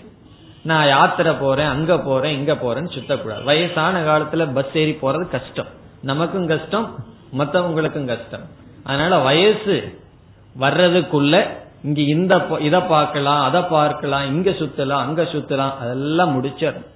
[0.63, 3.43] நான் யாத்திரை போறேன் அங்க போறேன் இங்க போறேன்னு சுத்தக்கூடாது.
[3.43, 5.65] வயசான காலத்துல பஸ் ஏறி போறது கஷ்டம்.
[6.01, 6.95] நமக்கும் கஷ்டம்
[7.37, 8.41] மற்றவங்களுக்கும் கஷ்டம்.
[8.83, 10.01] அதனால வயசு
[10.59, 11.47] வர்றதுக்குள்ள
[11.83, 16.87] இங்க இந்த இத பார்க்கலாம் அதை பார்க்கலாம் இங்க சுத்தலாம் அங்க சுத்தலாம் அதெல்லாம் முடிச்சிடும்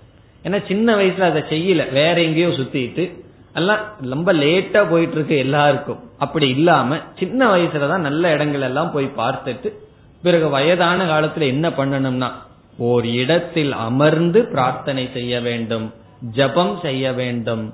[0.44, 1.92] ஏன்னா சின்ன வயசுல அதை செய்யல.
[1.92, 6.00] வேற எங்கேயோ சுத்திட்டு எல்லாம் ரொம்ப லேட்டா போயிட்டு இருக்கு எல்லாருக்கும்.
[6.18, 9.70] அப்படி இல்லாம சின்ன வயசுலதான் நல்ல இடங்கள் எல்லாம் போய் பார்த்துட்டு
[10.24, 12.30] பிறகு வயதான காலத்துல என்ன பண்ணணும்னா
[12.78, 17.74] ஓர் இடத்தில் அமர்ந்து பிரார்த்தனை செய்ய வேண்டும் ஜபம் செய்ய வேண்டும்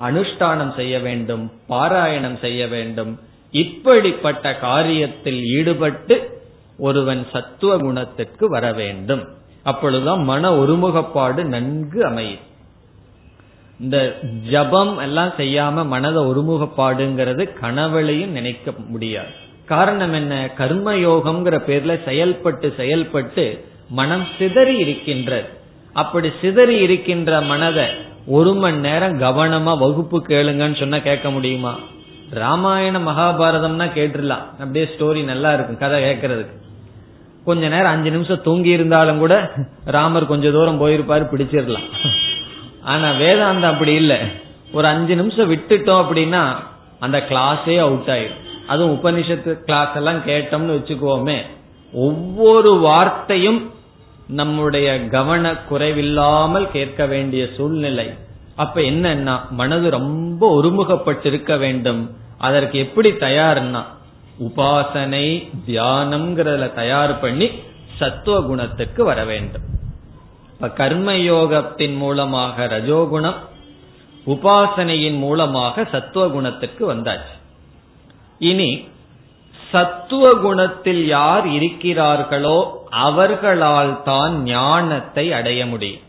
[0.00, 3.20] அனுஷ்டானம் செய்ய வேண்டும் பாராயணம் செய்ய வேண்டும்.
[3.50, 6.42] இப்படிப்பட்ட காரியத்தில் ஈடுபட்டு
[6.78, 9.22] ஒருவன் சத்துவ குணத்திற்கு வர வேண்டும்.
[9.62, 12.44] அப்பொழுதுதான் மன ஒருமுகப்பாடு நன்கு அமையும்.
[13.80, 14.16] இந்த
[14.50, 19.28] ஜபம் எல்லாம் செய்யாம மனத ஒருமுகப்பாடுங்கிறது கனவுலையும் நினைக்க முடியாது.
[19.64, 20.50] காரணம் என்ன?
[20.58, 25.48] கர்மயோகம்ங்கிற பேர்ல செயல்பட்டு செயல்பட்டு மனம் சிதறி இருக்கின்றது.
[25.92, 27.86] அப்படி சிதறி இருக்கின்ற மனதை
[28.26, 31.78] ஒரு மணி நேரம் கவனமா வகுப்பு கேளுங்கன்னு சொன்னா கேட்க முடியுமா?
[32.30, 34.44] ராமாயண மகாபாரதம்னா கேட்டுடலாம்.
[34.58, 36.62] அப்படியே ஸ்டோரி நல்லா இருக்கும் கதை கேட்கறதுக்கு.
[37.44, 39.52] கொஞ்ச நேரம் அஞ்சு நிமிஷம் தூங்கி இருந்தாலும் கூட
[39.84, 41.88] ராமர் கொஞ்ச தூரம் போயிருப்பாரு பிடிச்சிடலாம்.
[42.84, 44.18] ஆனா வேதாந்தம் அப்படி இல்லை.
[44.72, 46.42] ஒரு அஞ்சு நிமிஷம் விட்டுட்டோம் அப்படின்னா
[47.00, 51.38] அந்த கிளாஸே அவுட் ஆயிடும் அதுவும் உபனிஷத்து கிளாஸ் எல்லாம் கேட்டோம்னு வச்சுக்கோமே
[51.92, 53.60] ஒவ்வொரு வார்த்தையும்
[54.26, 58.06] நம்முடைய கவன குறைவில்லாமல் கேட்க வேண்டிய சூழ்நிலை.
[58.54, 62.02] அப்ப என்னன்னா மனது ரொம்ப ஒருமுகப்பட்டிருக்க வேண்டும்.
[62.38, 63.82] அதற்கு எப்படி தயார்னா
[64.46, 65.26] உபாசனை
[65.66, 67.48] தியானம்ங்கிறதுல தயார் பண்ணி
[67.98, 69.66] சத்துவ குணத்துக்கு வர வேண்டும்.
[70.54, 73.38] இப்ப கர்மயோகத்தின் மூலமாக ரஜோகுணம்
[74.26, 77.34] உபாசனையின் மூலமாக சத்துவ குணத்துக்கு வந்தாச்சு.
[78.50, 78.70] இனி
[79.72, 82.58] சத்துவ குணத்தில் யார் இருக்கிறார்களோ
[83.06, 86.02] அவர்களால் தான் ஞானத்தை அடைய முடியும்.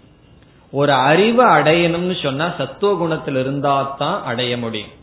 [0.74, 4.94] ஒரு அறிவை அடையணும்னு சொன்னா சத்துவ குணத்தில் இருந்தா தான் அடைய முடியும்.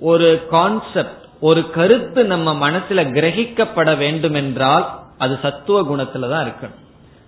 [0.00, 4.86] ஒரு கான்செப்ட் ஒரு கருத்து நம்ம மனசுல கிரகிக்கப்பட வேண்டும் என்றால்
[5.18, 6.82] அது சத்துவ குணத்துல தான் இருக்கணும்.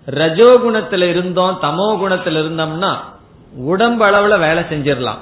[0.07, 2.93] ரஜோ குணத்துல இருந்தோம் தமோ குணத்துல இருந்தோம்னா
[3.55, 5.19] உடம்பு அளவுல வேலை செஞ்சிடலாம்.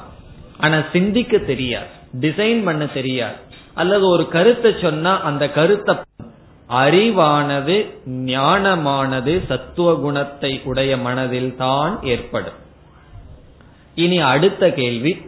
[0.59, 1.87] ஆனா சிந்திக்க தெரியாது
[2.21, 3.37] டிசைன் பண்ண தெரியாது.
[3.75, 5.97] அல்லது ஒரு கருத்தை சொன்னா அந்த கருத்தை
[6.71, 12.59] அறிவானது ஞானமானது சத்துவ குணத்தை உடைய மனதில் தான் ஏற்படும்.
[13.95, 15.27] இனி அடுத்த கேள்வி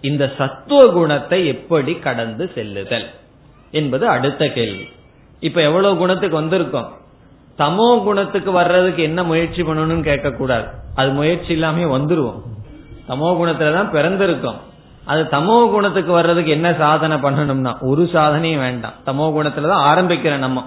[0.00, 3.06] இந்த சத்துவ குணத்தை எப்படி கடந்து செல்லுதல்?
[3.70, 4.88] என்பது அடுத்த கேள்வி.
[5.40, 6.90] இப்ப எவ்வளவு குணத்துக்கு வந்திருக்கோம்?
[7.58, 12.40] தமோ குணத்துக்கு வர்றதுக்கு என்ன முயற்சி பண்ணணும்னு கேட்க கூடாது அது முயற்சி இல்லாம வந்துருவோம்.
[13.08, 14.56] தமோ குணத்துலதான் பிறந்திருக்கோம்.
[15.04, 18.92] அது தமோ குணத்துக்கு வர்றதுக்கு என்ன சாதனை பண்ணணும்னா ஒரு சாதனையும் வேண்டாம்.
[19.06, 20.64] தமோ குணத்துலதான் ஆரம்பிக்கிற நம்ம.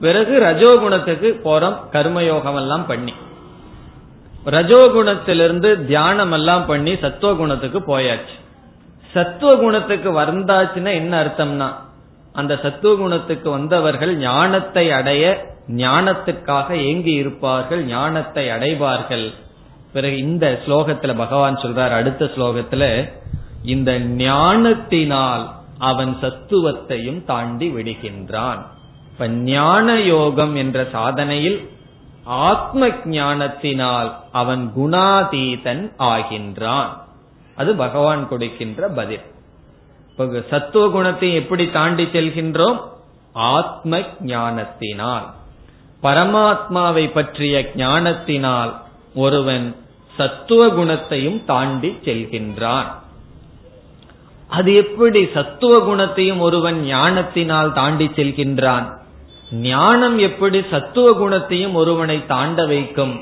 [0.00, 3.14] பிறகு ரஜோ குணத்துக்கு போறோம் கர்மயோகம் எல்லாம் பண்ணி.
[4.44, 8.36] ரஜோ குணத்திலிருந்து தியானம் எல்லாம் பண்ணி சத்துவ குணத்துக்கு போயாச்சு.
[9.12, 11.68] சத்துவ குணத்துக்கு வந்தாச்சுன்னா என்ன அர்த்தம்னா
[12.32, 19.32] அந்த சத்துவ குணத்துக்கு வந்தவர்கள் ஞானத்தை அடைய ஞானத்துக்காக ஏங்கி இருப்பார்கள் ஞானத்தை அடைவார்கள்.
[19.92, 23.12] பிறகு இந்த ஸ்லோகத்துல பகவான் சொல்றார் அடுத்த ஸ்லோகத்துல
[23.62, 28.58] இந்த ஞானத்தினால் அவன் சத்துவத்தையும் தாண்டி விடுகின்றான்.
[29.12, 31.68] இப்ப ஞான யோகம் என்ற சாதனையில்
[32.24, 36.88] ஆத்ம ஞானத்தினால் அவன் குணாதீதன் ஆகின்றான்.
[37.56, 39.20] அது பகவான் கொடுக்கின்ற பதில்.
[40.50, 42.80] சத்துவ குணத்தை எப்படி தாண்டி செல்கின்றோம்?
[43.32, 45.34] ஆத்ம ஞானத்தினால்.
[46.04, 48.72] பரமாத்மாவை பற்றிய ஞானத்தினால்
[49.14, 49.76] ஒருவன்
[50.16, 52.88] சத்துவ குணத்தையும் தாண்டி செல்கின்றான்.
[54.48, 58.86] அது எப்படி சத்துவ குணத்தையும் ஒருவன் ஞானத்தினால் தாண்டி செல்கின்றான்?
[59.50, 63.20] ஞானம் எப்படி சத்துவ குணத்தையும் ஒருவனை தாண்ட வைக்கும்?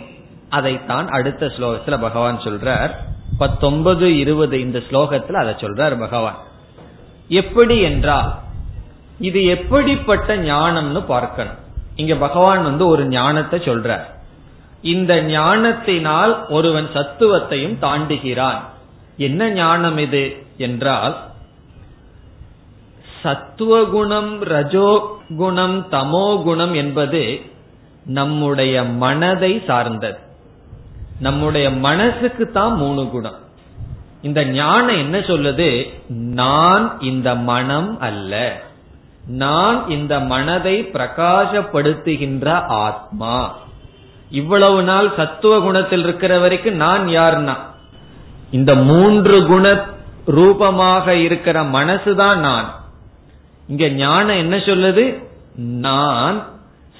[0.49, 2.90] அதைத்தான் அடுத்த ஸ்லோகத்துல பகவான் சொல்றார்.
[3.38, 6.38] பத்தொன்பது இருபது இந்த ஸ்லோகத்துல அதை சொல்றார் பகவான்.
[7.29, 8.31] எப்படி என்றால்
[9.18, 11.61] இது எப்படிப்பட்ட ஞானம்னு பார்க்கணும்.
[11.96, 14.05] இங்க பகவான் வந்து ஒரு ஞானத்தை சொல்றார்.
[14.83, 18.61] இந்த ஞானத்தினால் ஒருவன் சத்துவத்தையும் தாண்டுகிறான்.
[19.16, 21.16] என்ன ஞானம் இது என்றால்
[23.22, 25.07] சத்துவகுணம் ரஜோகுணம்
[25.38, 27.40] தமோகுணம் தமோ குணம் என்பது
[28.05, 30.18] நம்முடைய மனதை சார்ந்தது.
[31.20, 33.37] நம்முடைய மனசுக்கு தான் மூணு குணம்.
[34.22, 35.92] இந்த ஞானம் என்ன சொல்லுது?
[36.09, 38.62] நான் இந்த மனம் அல்ல.
[39.26, 43.56] நான் இந்த மனதை பிரகாசப்படுத்துகின்ற ஆத்மா.
[44.30, 47.56] இவ்வளவு நாள் சத்துவ குணத்தில் இருக்கிற வரைக்கும் நான் யார்னா
[48.50, 49.85] இந்த மூன்று குண
[50.27, 52.75] ரூபமாக இருக்கிற மனசுதான் நான்.
[53.68, 55.23] இங்க ஞானம் என்ன சொல்லுது?
[55.56, 56.46] நான்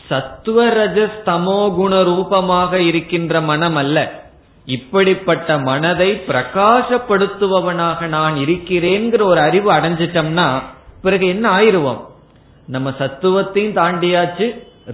[0.09, 4.23] சத்துவ ரஜஸ் தமோ குண ரூபமாக இருக்கின்ற மனம் அல்ல.
[4.65, 10.63] இப்படிப்பட்ட மனதை பிரகாசப்படுத்துபவனாக நான் இருக்கிறேங்கிற ஒரு அறிவு அடைஞ்சிட்டோம்னா
[11.03, 12.11] பிறகு என்ன ஆயிருவோம்?
[12.67, 14.47] நம்ம சத்துவத்தையும் தாண்டியாச்சு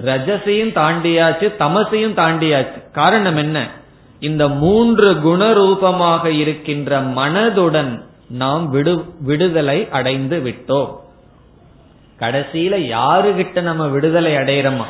[0.05, 2.91] ரஜசையும் தாண்டியாச்சு தமசையும் தாண்டியாச்சு.
[2.93, 3.69] காரணம் என்ன?
[4.21, 10.91] இந்த மூன்று குணரூபமாக இருக்கின்ற மனதுடன் நாம் விடு விடுதலை அடைந்து விட்டோம்.
[12.21, 14.85] கடைசியில யாருகிட்ட நம்ம விடுதலை அடையிறோமா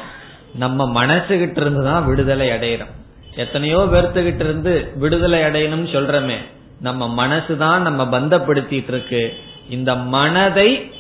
[0.55, 2.95] நம்ம மனசு கிட்ட இருந்து தான் விடுதலை அடையிறோம்.
[3.37, 6.37] எத்தனையோ பேர்த்துக்கிட்ட இருந்து விடுதலை அடையணும்னு சொல்றமே
[6.81, 9.35] நம்ம மனசு தான் நம்ம பந்தப்படுத்திட்டு இருக்கு.
[9.69, 10.93] இந்த மனதை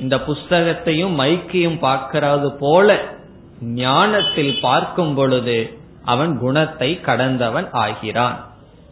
[0.00, 2.96] இந்த புஸ்தகத்தையும் மைக்கையும் பார்க்கறது போல
[3.60, 8.44] ஞானத்தில் பார்க்கும் பொழுது அவன் குணத்தை கடந்தவன் ஆகிறான்.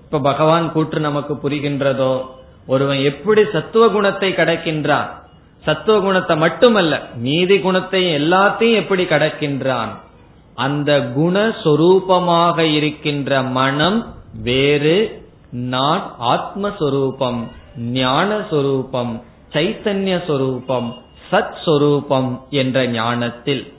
[0.05, 2.23] இப்ப பகவான் கூற்று நமக்கு புரிகின்றதோ?
[2.67, 5.09] ஒருவன் எப்படி சத்துவ குணத்தை கடக்கின்றான்?
[5.65, 9.89] சத்துவ குணத்தை மட்டுமல்ல நீதி குணத்தையும் எல்லாத்தையும் எப்படி கடக்கின்றான்?
[10.55, 17.41] அந்த குணஸ்வரூபமாக இருக்கின்ற மனம் வேறு நான் ஆத்மஸ்வரூபம்
[17.77, 19.23] ஞான சொரூபம்
[19.53, 20.97] சைத்தன்ய சொரூபம்
[21.31, 23.73] சத் சொரூபம் என்ற ஞானத்தில்.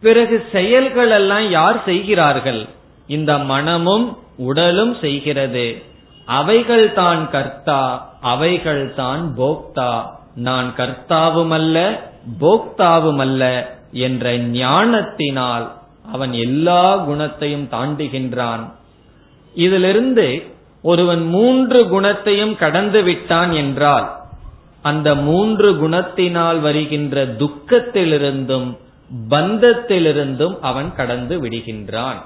[0.00, 2.66] பிறகு செயல்கள் எல்லாம் யார் செய்கிறார்கள்?
[3.06, 5.82] இந்த மனமும் உடலும் செய்கிறது.
[6.24, 10.02] அவைகள் தான் கர்த்தா அவைகள் தான் போக்தா.
[10.34, 12.02] நான் கர்த்தாவும் அல்ல
[12.40, 15.72] போக்தாவும் அல்ல என்ற ஞானத்தினால்
[16.12, 18.72] அவன் எல்லா குணத்தையும் தாண்டுகின்றான்.
[19.54, 20.46] இதிலிருந்து
[20.82, 24.15] ஒருவன் மூன்று குணத்தையும் கடந்து விட்டான் என்றால்
[24.90, 28.68] அந்த மூன்று குணத்தினால் வருகின்ற துக்கத்திலிருந்தும்
[29.30, 32.20] பந்தத்திலிருந்தும் அவன் கடந்து விடுகின்றான்.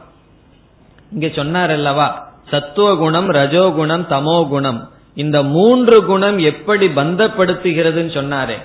[1.12, 2.08] இங்க சொன்னார் அல்லவா
[2.50, 4.80] சத்துவ குணம் ரஜோகுணம் தமோ குணம்
[5.22, 8.58] இந்த மூன்று குணம் எப்படி பந்தப்படுத்துகிறதுன்னு சொன்னாரே.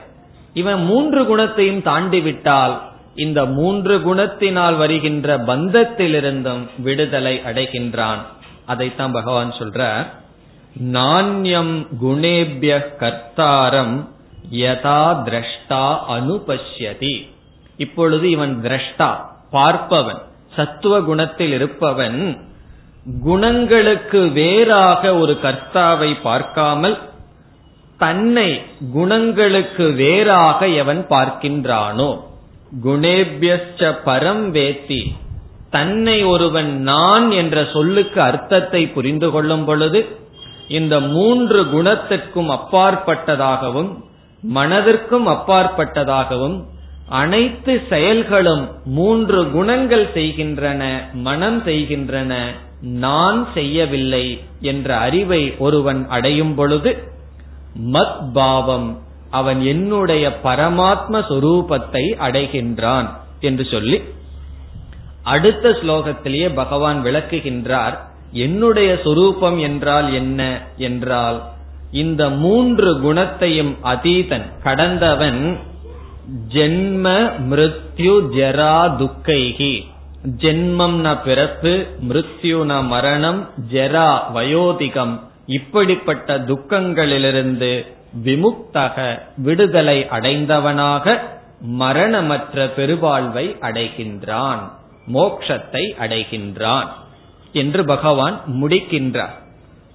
[0.54, 2.76] இவன் மூன்று குணத்தையும் தாண்டி விட்டால்
[3.26, 8.22] இந்த மூன்று குணத்தினால் வருகின்ற பந்தத்திலிருந்தும் விடுதலை அடைகின்றான்.
[8.66, 9.82] அதைத்தான் பகவான் சொல்ற
[10.82, 14.08] நான்யம் குணேபிய கர்த்தாரம்
[14.52, 17.28] யதா திரஷ்டா அனுபஷ்யதி.
[17.78, 19.16] இப்பொழுது இவன் திரஷ்டா
[19.52, 20.22] பார்ப்பவன்
[20.56, 22.48] சத்துவ குணத்தில் இருப்பவன்.
[23.24, 26.98] குணங்களுக்கு வேறாக ஒரு கர்த்தாவை பார்க்காமல்
[27.98, 28.62] தன்னை
[28.94, 32.20] குணங்களுக்கு வேறாக எவன் பார்க்கின்றானோ?
[32.84, 35.12] குணேபியஸ்ட பரம் வேத்தி.
[35.70, 40.24] தன்னை ஒருவன் நான் என்ற சொல்லுக்கு அர்த்தத்தை புரிந்து கொள்ளும் பொழுது
[40.68, 43.92] இந்த மூன்று குணத்திற்கும் அப்பாற்பட்டதாகவும்
[44.54, 46.64] மனதிற்கும் அப்பாற்பட்டதாகவும்
[47.10, 57.04] அனைத்து செயல்களும் மூன்று குணங்கள் செய்கின்றன மனம் செய்கின்றன நான் செய்யவில்லை என்ற அறிவை ஒருவன் அடையும் பொழுது
[57.92, 58.98] மத் பாவம்
[59.30, 63.10] அவன் என்னுடைய பரமாத்ம சொரூபத்தை அடைகின்றான்
[63.40, 64.04] என்று சொல்லி
[65.24, 68.00] அடுத்த ஸ்லோகத்திலேயே பகவான் விளக்குகின்றார்.
[68.32, 70.62] என்னுடைய சொரூபம் என்றால் என்ன?
[70.78, 71.44] என்றால்
[71.92, 75.58] இந்த மூன்று குணத்தையும் அதீதன் கடந்தவன்
[76.54, 79.86] ஜென்ம மிருத்யு ஜரா துக்கைகி.
[80.38, 85.20] ஜென்மம்னா பிறப்பு மிருத்யுனா மரணம் ஜெரா வயோதிகம்.
[85.46, 87.86] இப்படிப்பட்ட துக்கங்களிலிருந்து
[88.24, 91.20] விமுக்தக விடுதலை அடைந்தவனாக
[91.60, 94.72] மரணமற்ற பெருவாழ்வை அடைகின்றான்
[95.14, 96.88] மோக்ஷத்தை அடைகின்றான்.
[97.56, 99.36] என்று பகவான் முடிக்கின்றார்.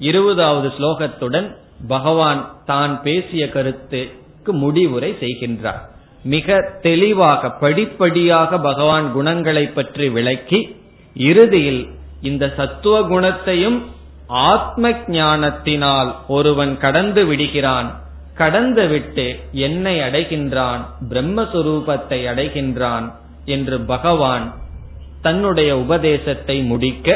[0.00, 1.48] இருபதாவது ஸ்லோகத்துடன்
[1.88, 5.80] பகவான் தான் பேசிய கருத்துக்கு முடிவுரை செய்கின்றார்.
[6.24, 10.60] மிக தெளிவாக படிப்படியாக பகவான் குணங்களை பற்றி விளக்கி
[11.16, 11.82] இறுதியில்
[12.22, 13.78] இந்த சத்துவ குணத்தையும்
[14.50, 17.88] ஆத்ம ஞானத்தினால் ஒருவன் கடந்து விடுகிறான்
[18.34, 19.24] கடந்து விட்டு
[19.66, 23.06] என்னை அடைகின்றான் பிரம்மஸ்வரூபத்தை அடைகின்றான்
[23.54, 24.46] என்று பகவான்
[25.22, 27.08] தன்னுடைய உபதேசத்தை முடிக்க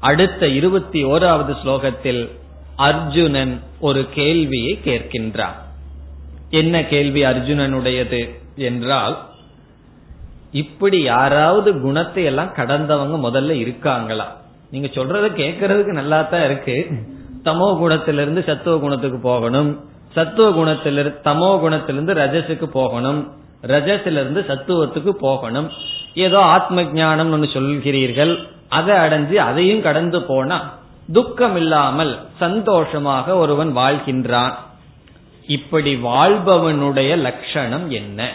[0.00, 2.30] அடுத்த இருபத்தி ஓராவது ஸ்லோகத்தில்
[2.76, 5.56] அர்ஜுனன் ஒரு கேள்வியை கேட்கின்றான்.
[6.50, 8.20] என்ன கேள்வி அர்ஜுனனுடையது
[8.56, 9.16] என்றால்
[10.52, 14.26] இப்படி யாராவது குணத்தை எல்லாம் கடந்தவங்க முதல்ல இருக்காங்களா?
[14.70, 16.76] நீங்க சொல்றத கேட்கறதுக்கு நல்லா தான் இருக்கு.
[17.44, 19.70] தமோ குணத்திலிருந்து சத்துவ குணத்துக்கு போகணும்.
[20.12, 23.20] சத்துவ குணத்திலிருந்து தமோ குணத்திலிருந்து ரஜசுக்கு போகணும்.
[23.62, 25.68] ரஜசிலிருந்து சத்துவத்துக்கு போகணும்.
[26.14, 28.34] ஏதோ ஆத்ம ஞானம் ஒன்று சொல்கிறீர்கள்.
[28.70, 30.58] அதை அடைஞ்சு அதையும் கடந்து போனா
[31.12, 34.52] துக்கம் இல்லாமல் சந்தோஷமாக ஒருவன் வாழ்கின்றான்.
[35.46, 38.28] இப்படி வாழ்பவனுடைய லட்சணம் என்ன?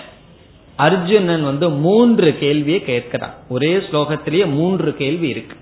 [0.76, 3.34] அர்ஜுனன் வந்து மூன்று கேள்வியை கேட்கிறான்.
[3.50, 5.58] ஒரே ஸ்லோகத்திலேயே மூன்று கேள்வி இருக்கு.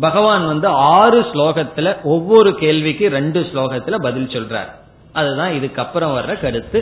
[0.00, 4.72] பகவான் வந்து ஆறு ஸ்லோகத்துல ஒவ்வொரு கேள்விக்கு ரெண்டு ஸ்லோகத்துல பதில் சொல்றார்.
[5.12, 6.80] அதுதான் இதுக்கப்புறம் வர்ற கருத்து.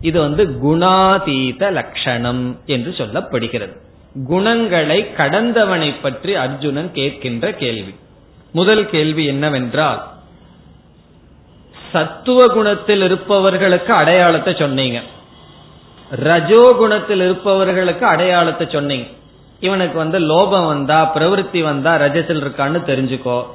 [0.00, 3.76] இது வந்து குணாதீத லட்சணம் என்று சொல்லப்படுகிறது.
[4.14, 7.94] குணங்களை கடந்தவனை பற்றி அர்ஜுனன் கேட்கின்ற கேள்வி.
[8.52, 10.00] முதல் கேள்வி என்னவென்றால்
[11.92, 15.00] சத்துவ குணத்தில் இருப்பவர்களுக்கு அடையாளத்தை சொன்னீங்க.
[16.10, 19.06] ரஜோ குணத்தில் இருப்பவர்களுக்கு அடையாளத்தை சொன்னீங்க.
[19.60, 23.46] இவனுக்கு வந்து லோபம் வந்தா பிரவருத்தி வந்தா ரஜத்தில் இருக்கான்னு தெரிஞ்சுக்கோ.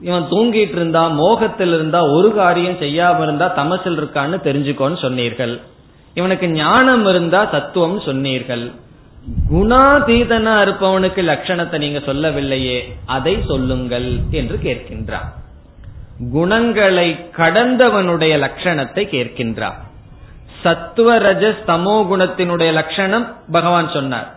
[0.00, 5.60] இவன் தூங்கிட்டு இருந்தா மோகத்தில் இருந்தா ஒரு காரியம் செய்யாம இருந்தா தமசில் இருக்கான்னு தெரிஞ்சுக்கோன்னு சொன்னீர்கள்.
[6.14, 8.72] இவனுக்கு ஞானம் இருந்தா தத்துவம் சொன்னீர்கள்.
[9.50, 15.28] குணாதீதனா இருப்பவனுக்கு லட்சணத்தை நீங்க சொல்லவில்லையே அதை சொல்லுங்கள் என்று கேட்கின்றான்.
[16.32, 19.78] குணங்களை கடந்தவனுடைய லட்சணத்தை கேட்கின்றார்
[20.62, 24.28] சத்துவ ரஜஸ் தமோ குணத்தினுடைய லட்சணம் பகவான் சொன்னார்.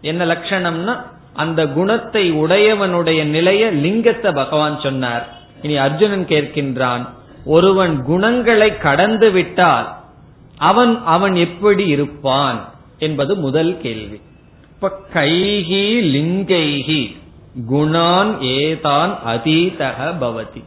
[0.00, 0.94] என்ன லட்சணம்னா
[1.32, 5.24] அந்த குணத்தை உடையவனுடைய நிலைய லிங்கத்தை பகவான் சொன்னார்.
[5.62, 7.04] இனி அர்ஜுனன் கேட்கின்றான்
[7.44, 9.88] ஒருவன் குணங்களை கடந்து விட்டால்
[10.58, 12.60] அவன் அவன் எப்படி இருப்பான்
[12.98, 14.18] என்பது முதல் கேள்வி.
[14.74, 17.16] இப்ப கைகி லிங்கைகி
[17.70, 20.62] குணான் ஏதான் அதீதக பவதி.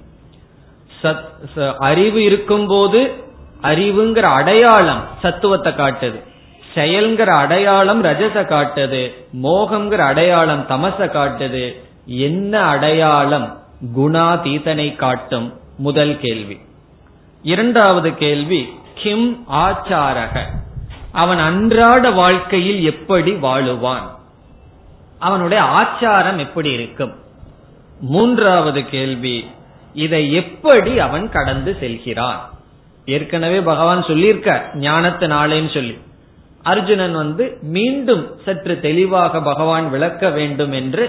[1.77, 3.23] அறிவு இருக்கும் போது
[3.61, 6.19] அறிவுங்கிற அடையாளம் சத்துவத்தை காட்டுது.
[6.73, 9.11] செயல்கிற அடையாளம் ரஜச காட்டுது.
[9.43, 11.73] மோகம்ங்கிற அடையாளம் தமச காட்டுது.
[12.05, 13.57] என்ன அடையாளம்
[13.97, 15.53] குணாதீதனை காட்டும்?
[15.77, 16.57] முதல் கேள்வி.
[17.43, 20.39] இரண்டாவது கேள்வி கிம் ஆச்சாரக?
[21.18, 24.07] அவன் அன்றாட வாழ்க்கையில் எப்படி வாழுவான்?
[25.20, 27.13] அவனுடைய ஆச்சாரம் எப்படி இருக்கும்?
[27.99, 29.38] மூன்றாவது கேள்வி
[29.93, 32.49] இதை எப்படி அவன் கடந்து செல்கிறான்?
[33.05, 35.97] ஏற்கனவே பகவான் சொல்லியிருக்க ஞானத்தினாலேன்னு சொல்லி.
[36.63, 41.05] அர்ஜுனன் வந்து மீண்டும் சற்று தெளிவாக பகவான் விளக்க வேண்டும் என்று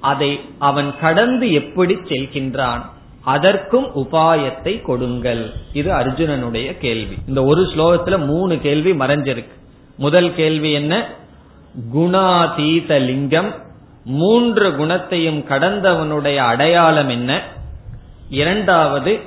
[0.00, 2.82] அதை அவன் கடந்து எப்படி செல்கின்றான்?
[3.24, 5.52] அதற்கும் உபாயத்தை கொடுங்கள்.
[5.72, 7.16] இது அர்ஜுனனுடைய கேள்வி.
[7.26, 9.50] இந்த ஒரு ஸ்லோகத்துல மூணு கேள்வி மறைஞ்சிருக்கு.
[9.96, 11.06] முதல் கேள்வி என்ன?
[11.94, 13.54] குணாதீத லிங்கம்
[14.04, 17.42] மூன்று குணத்தையும் கடந்தவனுடைய அடையாளம் என்ன?
[18.30, 19.20] இரண்டாவது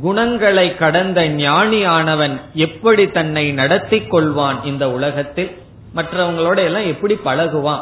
[0.00, 5.58] குணங்களை கடந்த ஞானியானவன் எப்படி தன்னை நடத்தி கொள்வான் இந்த உலகத்தில்?
[5.94, 7.80] மற்றவங்களோட எல்லாம் எப்படி பழகுவான்?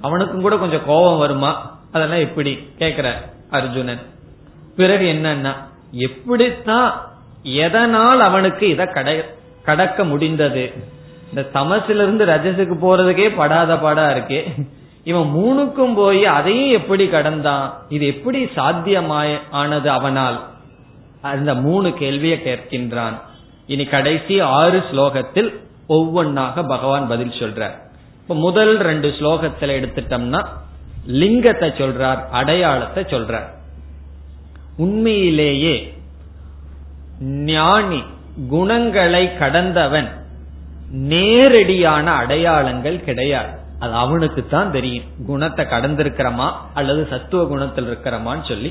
[0.00, 1.80] அவனுக்கும் கூட கொஞ்சம் கோபம் வருமா?
[1.92, 2.68] அதெல்லாம் எப்படி?
[2.78, 3.12] கேக்குற
[3.50, 4.00] அர்ஜுனன்.
[4.76, 5.52] பிறகு என்னன்னா
[6.06, 6.90] எப்படித்தான்
[7.42, 8.86] எதனால் அவனுக்கு இதை
[9.68, 10.64] கடக்க முடிந்தது?
[11.28, 14.40] இந்த தமசிலிருந்து ரஜசுக்கு போறதுக்கே படாத பாடா இருக்கே.
[15.10, 17.66] இவன் மூணுக்கும் போய் அதையும் எப்படி கடந்தான்?
[17.88, 20.38] இது எப்படி சாத்தியமாய ஆனது அவனால்?
[21.34, 23.16] அந்த மூணு கேள்வியை கேட்கின்றான்.
[23.66, 25.50] இனி கடைசி ஆறு ஸ்லோகத்தில்
[25.88, 27.76] ஒவ்வொன்னாக பகவான் பதில் சொல்றார்.
[28.22, 30.40] இப்ப முதல் ரெண்டு ஸ்லோகத்துல எடுத்துட்டோம்னா
[31.20, 33.48] லிங்கத்தை சொல்றார் அடையாளத்தை சொல்றார்.
[34.76, 35.76] உண்மையிலேயே
[37.50, 38.02] ஞானி
[38.48, 40.08] குணங்களை கடந்தவன்
[40.90, 43.52] நேரடியான அடையாளங்கள் கிடையாது.
[43.78, 45.04] அது அவனுக்கு தான் தெரியும்.
[45.26, 48.70] குணத்தை கடந்திருக்கிறமா அல்லது சத்துவ குணத்தில் இருக்கிறமான்னு சொல்லி.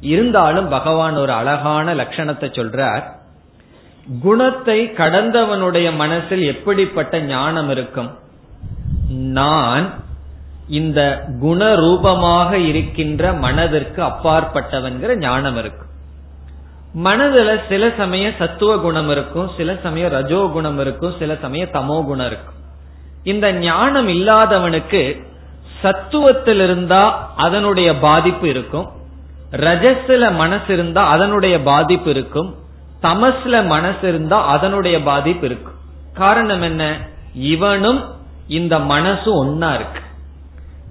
[0.00, 3.04] இருந்தாலும் பகவான் ஒரு அழகான லட்சணத்தை சொல்றார்.
[4.20, 8.10] குணத்தை கடந்தவனுடைய மனசில் எப்படிப்பட்ட ஞானம் இருக்கும்?
[9.08, 9.86] நான்
[10.68, 15.86] இந்த குணரூபமாக இருக்கின்ற மனதிற்கு அப்பாற்பட்டவன்கிற ஞானம் இருக்கும்
[17.04, 22.26] மனதுல சில சமயம் சத்துவ குணம் இருக்கும் சில சமயம் ரஜோ குணம் இருக்கும் சில சமயம் தமோ குணம்
[22.26, 22.54] இருக்கும்.
[23.22, 25.26] இந்த ஞானம் இல்லாதவனுக்கு
[25.82, 28.90] சத்துவத்தில் இருந்தா அதனுடைய பாதிப்பு இருக்கும்.
[29.52, 32.54] ரஜஸ்ல மனசு இருந்தா அதனுடைய பாதிப்பு இருக்கும்.
[33.02, 35.74] தமஸ்ல மனசு இருந்தா அதனுடைய பாதிப்பு இருக்கும்.
[36.14, 36.96] காரணம் என்ன?
[37.34, 38.04] இவனும்
[38.48, 40.00] இந்த மனசு ஒன்னா இருக்கு.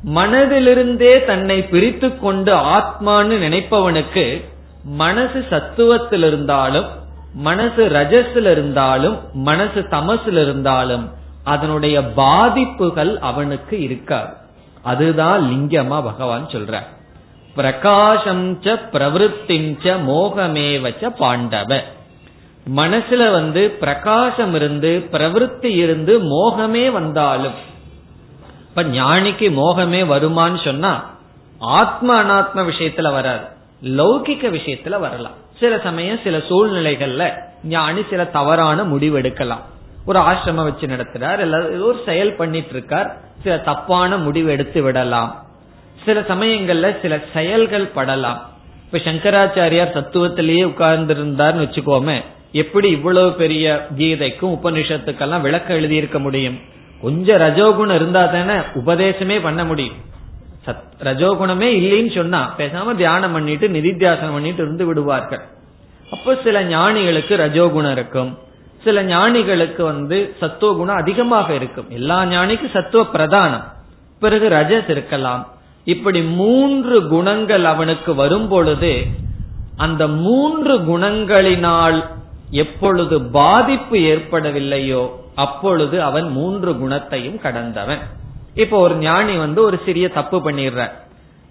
[0.06, 4.46] மனதிலிருந்தே தன்னை பிரித்து கொண்டு ஆத்மான்னு நினைப்பவனுக்கு
[4.84, 6.86] மனசு சத்துவத்தில் இருந்தாலும்
[7.34, 11.10] மனசு ரஜஸ்ல இருந்தாலும் மனசு தமசுல இருந்தாலும்
[11.44, 14.34] அதனுடைய பாதிப்புகள் அவனுக்கு இருக்காது.
[14.84, 16.82] அதுதான் லிங்கமா பகவான் சொல்ற
[17.56, 21.80] பிரகாசம் ச பிரவருத்திம் ச மோகமேவச்ச பாண்டவ.
[22.76, 27.54] மனசுல வந்து பிரகாசம் இருந்து பிரவருத்தி இருந்து மோகமே வந்தாலும்
[28.78, 31.14] இப்ப ஞானிக்கு மோகமே வருமான்னு சொன்னா
[31.60, 33.46] ஆத்ம அனாத்ம விஷயத்துல வராது.
[33.84, 35.32] லௌகிக்க விஷயத்துல வரலாம்.
[35.60, 37.32] சில சமயம் சில சூழ்நிலைகள்ல
[37.64, 39.64] ஞானி சில தவறான முடிவெடுக்கலாம்.
[40.06, 45.44] ஒரு ஆசிரமம் வச்சு நடத்துறார் அல்லது ஒரு செயல் பண்ணிட்டு இருக்கார் சில தப்பான முடிவு எடுத்து விடலாம்.
[46.06, 48.38] சில சமயங்கள்ல சில செயல்கள் படலாம்.
[48.86, 52.22] இப்ப சங்கராச்சாரியார் தத்துவத்திலேயே உட்கார்ந்து இருந்தார்னு வச்சுக்கோமே
[52.52, 56.76] எப்படி இவ்வளவு பெரிய கீதைக்கும் உபனிஷத்துக்கெல்லாம் விளக்கம் எழுதியிருக்க முடியும்?
[57.02, 59.96] கொஞ்சம் ரஜோகுணம் இருந்தா தானே உபதேசமே பண்ண முடியும்.
[60.66, 65.42] சத் ரஜோகுணமே இல்லைன்னு சொன்னா பேசாம தியானம் பண்ணிட்டு நிதித்தியாசனம் பண்ணிட்டு இருந்து விடுவார்கள்.
[66.12, 68.38] அப்ப சில ஞானிகளுக்கு ரஜோகுணம் இருக்கும்.
[68.84, 71.86] சில ஞானிகளுக்கு வந்து சத்துவ குணம் அதிகமாக இருக்கும்.
[71.90, 73.64] எல்லா ஞானிக்கும் சத்துவ பிரதானம்.
[74.20, 75.48] பிறகு ரஜஸ் இருக்கலாம்.
[75.84, 79.06] இப்படி மூன்று குணங்கள் அவனுக்கு வரும் பொழுது
[79.78, 82.06] அந்த மூன்று குணங்களினால்
[82.52, 88.00] எப்பொழுது பாதிப்பு ஏற்படவில்லையோ அப்பொழுது அவன் மூன்று குணத்தையும் கடந்தவன்.
[88.54, 90.92] இப்போ ஒரு ஞானி வந்து ஒரு சிறிய தப்பு பண்ணிடுற.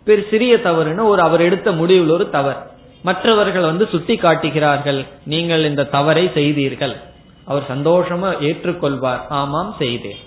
[0.04, 2.56] பெரு சிறிய தவறுன்னு ஒரு அவர் எடுத்த முடிவில் ஒரு தவறு.
[3.02, 6.96] மற்றவர்கள் வந்து சுட்டி காட்டுகிறார்கள் நீங்கள் இந்த தவறை செய்தீர்கள்.
[7.44, 9.20] அவர் சந்தோஷமா ஏற்றுக்கொள்வார்.
[9.28, 10.20] ஆமாம் செய்தேன்.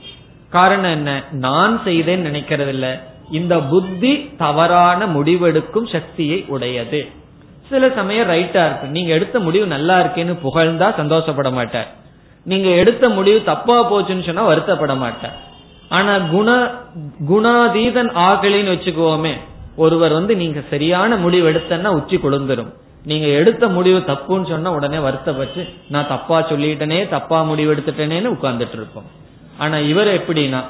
[0.50, 1.24] காரணம் என்ன?
[1.32, 3.00] நான் செய்தேன் நினைக்கிறதில்ல.
[3.32, 7.08] இந்த புத்தி தவறான முடிவெடுக்கும் சக்தியை உடையது.
[7.70, 11.88] சில சமயம் ரைட்டா இருக்கு நீங்க எடுத்த முடிவு நல்லா இருக்கேன்னு புகழ்ந்தா சந்தோஷப்பட மாட்டார்
[12.46, 15.36] நீங்க எடுத்த முடிவு தப்பா போச்சுன்னு சொன்னா வருத்தப்பட மாட்டேன்
[15.90, 16.50] ஆனா குண
[17.30, 19.34] குணாதீதன் ஆகலின்னு வச்சுக்குவோமே
[19.78, 22.72] ஒருவர் வந்து நீங்க சரியான முடிவு எடுத்தன்னா உச்சி கொழுந்துரும்
[23.06, 29.08] நீங்க எடுத்த முடிவு தப்புன்னு சொன்னா உடனே வருத்தப்பட்டு நான் தப்பா சொல்லிட்டேனே தப்பா முடிவு எடுத்துட்டேனேன்னு உட்கார்ந்துட்டு இருப்போம்
[29.58, 30.62] ஆனா இவர் எப்படின்னா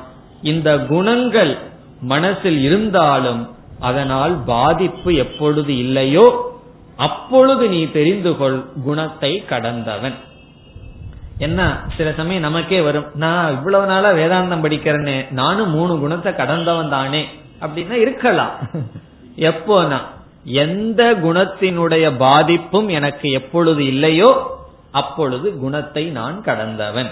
[0.42, 1.54] இந்த குணங்கள்
[2.02, 3.42] மனசில் இருந்தாலும்
[3.80, 6.26] அதனால் பாதிப்பு எப்பொழுது இல்லையோ
[7.00, 10.16] அப்பொழுது நீ தெரிந்து கொள் குணத்தை கடந்தவன்.
[11.40, 11.82] என்ன?
[11.98, 13.06] சில சமயம் நமக்கே வரும்.
[13.14, 17.28] நான் இவ்வளவு நாளா வேதாந்தம் படிக்கிறேன்னு நானும் மூணு குணத்தை கடந்தவன் தானே
[17.62, 18.54] அப்படின்னா இருக்கலாம்.
[19.50, 20.00] எப்போனா
[20.44, 24.30] எந்த குணத்தினுடைய பாதிப்பும் எனக்கு எப்பொழுது இல்லையோ
[24.92, 27.10] அப்பொழுது குணத்தை நான் கடந்தவன்.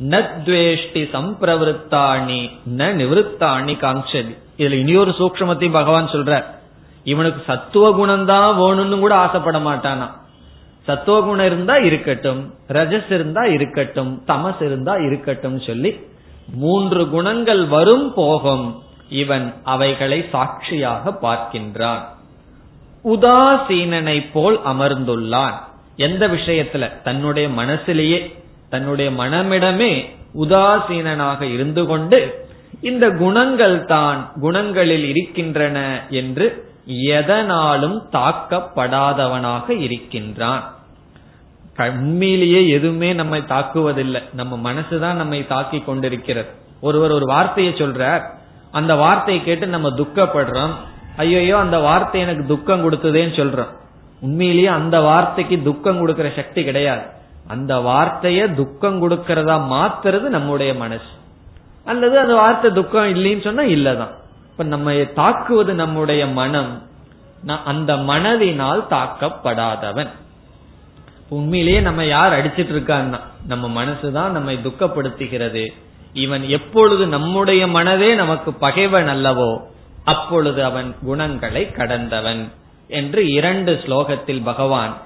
[0.00, 2.40] நத்வேஷ்டி சம்பிரவருத்தாணி
[2.76, 6.46] ந நிவத்தாணி காங்ஷதி இதுல இனியொரு சூக்ஷமத்தையும் பகவான் சொல்றார்.
[7.04, 10.06] இவனுக்கு சத்துவ குணம் தான் வேணும்னு கூட ஆசைப்பட மாட்டானா
[10.88, 16.00] சத்துவகுணம் இருந்தா இருக்கட்டும் ரஜஸ் இருந்தா இருக்கட்டும் தமஸ் இருந்தா இருக்கட்டும் சொல்லி
[16.54, 22.02] மூன்று குணங்கள் வரும் போகும் இவன் அவைகளை சாட்சியாக பார்க்கின்றான்.
[23.04, 25.54] உதாசீனனை போல் அமர்ந்துள்ளான்.
[25.96, 27.02] எந்த விஷயத்துல?
[27.02, 28.34] தன்னுடைய மனசிலேயே
[28.68, 30.04] தன்னுடைய மனமிடமே
[30.38, 32.48] உதாசீனனாக இருந்து கொண்டு
[32.80, 40.77] இந்த குணங்கள் தான் குணங்களில் இருக்கின்றன என்று எதனாலும் தாக்கப்படாதவனாக இருக்கின்றான்.
[41.78, 44.22] உண்மையிலேயே எதுவுமே நம்மை தாக்குவதில்லை.
[44.32, 46.48] நம்ம மனசுதான் நம்மை தாக்கி கொண்டிருக்கிறது.
[46.80, 48.22] ஒருவர் ஒரு வார்த்தையை சொல்றார்.
[48.70, 50.70] அந்த வார்த்தையை கேட்டு நம்ம துக்கப்படுறோம்.
[51.16, 53.68] ஐயோயோ அந்த வார்த்தை எனக்கு துக்கம் கொடுத்ததேன்னு சொல்றோம்.
[54.20, 57.02] உண்மையிலேயே அந்த வார்த்தைக்கு துக்கம் கொடுக்கிற சக்தி கிடையாது.
[57.46, 61.04] அந்த வார்த்தைய துக்கம் கொடுக்கறதா மாத்துறது நம்முடைய மனசு.
[61.84, 64.10] அல்லது அந்த வார்த்தை துக்கம் இல்லைன்னு சொன்னா இல்லதான்.
[64.50, 66.82] இப்ப நம்ம தாக்குவது நம்முடைய மனம்.
[67.64, 70.08] அந்த மனதினால் தாக்கப்படாதவன்.
[71.28, 75.66] உண்மையிலேயே நம்ம யார் அடிச்சிட்டு இருக்கான்னா நம்ம மனசுதான் நம்மை துக்கப்படுத்துகிறது.
[76.12, 79.60] இவன் எப்பொழுது நம்முடைய மனதே நமக்கு பகைவன் அல்லவோ
[80.04, 82.48] அப்பொழுது அவன் குணங்களை கடந்தவன்
[82.88, 84.96] என்று இரண்டு ஸ்லோகத்தில் பகவான்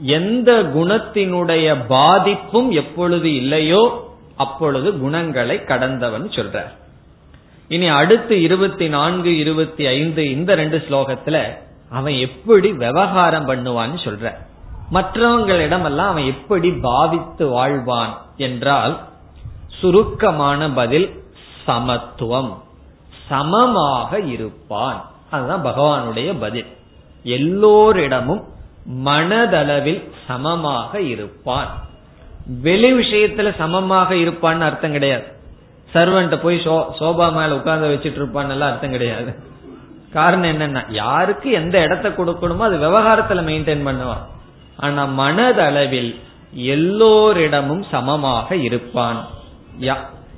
[0.00, 6.72] எந்த குணத்தினுடைய பாதிப்பும் எப்பொழுது இல்லையோ அப்பொழுது குணங்களை கடந்தவன் சொல்றார்.
[7.68, 11.36] இனி அடுத்து இருபத்தி நான்கு இருபத்தி ஐந்து இந்த ரெண்டு ஸ்லோகத்துல
[11.90, 14.32] அவன் எப்படி விவகாரம் பண்ணுவான்னு சொல்ற
[14.94, 18.94] மற்றவங்களிடமெல்லாம் அவன் எப்படி பாவித்து வாழ்வான் என்றால்
[19.80, 21.08] சுருக்கமான பதில்
[21.66, 22.62] சமத்துவம்.
[23.28, 24.98] சமமாக இருப்பான்.
[25.30, 26.66] அதுதான் பகவானுடைய பதில்.
[27.22, 28.42] எல்லோரிடமும்
[29.04, 31.68] மனதளவில் சமமாக இருப்பான்.
[32.46, 35.26] வெளி விஷயத்துல சமமாக இருப்பான்னு அர்த்தம் கிடையாது.
[35.94, 36.58] சர்வன்ட்ட போய்
[36.98, 39.32] சோபா மேல உட்கார்ந்து வச்சிட்டு இருப்பான்னு அர்த்தம் கிடையாது.
[40.12, 44.24] காரணம் என்னன்னா யாருக்கு எந்த இடத்த கொடுக்கணுமோ அது விவகாரத்துல மெயின்டைன் பண்ணுவான்.
[44.76, 46.20] ஆனா மனதளவில்
[46.52, 49.26] எல்லோரிடமும் சமமாக இருப்பான்.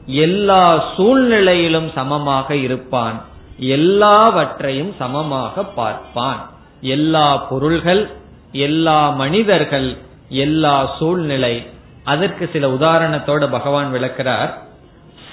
[0.06, 3.24] எல்லா சூழ்நிலையிலும் சமமாக இருப்பான்.
[3.58, 6.50] எல்லாவற்றையும் சமமாக பார்ப்பான்.
[6.80, 8.10] எல்லா பொருள்கள்
[8.52, 9.96] எல்லா மனிதர்கள்
[10.28, 11.66] எல்லா சூழ்நிலை.
[12.04, 14.58] அதற்கு சில உதாரணத்தோட பகவான் விளக்கிறார்.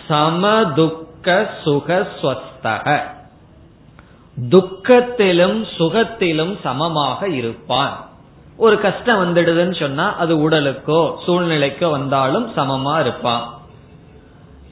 [0.08, 3.02] சமதுக்க சுக ஸ்வஸ்தக.
[4.50, 8.12] துக்கத்திலும் சுகத்திலும் சமமாக இருப்பான்.
[8.58, 13.62] ஒரு கஷ்டம் வந்துடுதுன்னு சொன்னா அது உடலுக்கோ சூழ்நிலைக்கோ வந்தாலும் சமமா இருப்பான்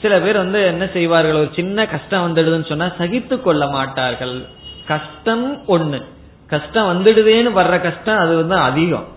[0.01, 1.35] சில பேர் வந்து என்ன செய்வார்கள்?
[1.35, 4.45] ஒரு சின்ன கஷ்டம் வந்துடுதுன்னு சொன்னா சகித்து கொள்ள மாட்டார்கள்.
[4.87, 6.03] கஷ்டம் ஒண்ணு.
[6.47, 9.07] கஷ்டம் வந்துடுதேன்னு வர்ற கஷ்டம் அது வந்து அதிகம்.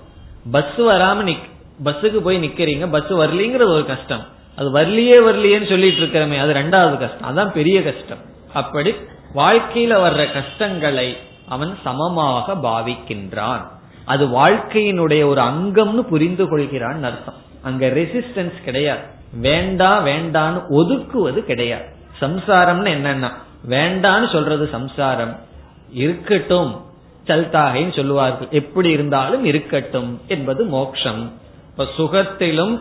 [0.51, 1.49] பஸ் வராம நிக்
[1.85, 4.27] பஸ்ஸுக்கு போய் நிக்கிறீங்க பஸ் வரலீங்கிறது ஒரு கஷ்டம்.
[4.57, 7.29] அது வரலையே வரலையேன்னு சொல்லிட்டு இருக்கிறமே அது ரெண்டாவது கஷ்டம்.
[7.31, 8.19] அதான் பெரிய கஷ்டம்.
[8.55, 8.95] அப்படி
[9.35, 11.17] வாழ்க்கையில வர்ற கஷ்டங்களை
[11.49, 13.63] அவன் சமமாக பாவிக்கின்றான்.
[14.05, 17.35] அது வாழ்க்கையினுடைய ஒரு அங்கம்னு புரிந்து கொள்கிறான் அர்த்தம்.
[17.63, 19.01] அங்க ரெசிஸ்டன்ஸ் கிடையாது.
[19.33, 21.85] வேண்டாம் வேண்டான்னு ஒதுக்குவது கிடையாது.
[22.21, 23.31] சம்சாரம்னு என்னன்னா
[23.69, 25.37] வேண்டான்னு சொல்றது சம்சாரம்.
[25.93, 26.85] இருக்கட்டும்
[27.27, 28.49] சல்தாகைன்னு சொல்லுவார்கள்.
[28.51, 31.33] எப்படி இருந்தாலும் இருக்கட்டும் என்பது மோக்ஷம்.
[31.71, 32.81] இப்ப சுகத்திலும்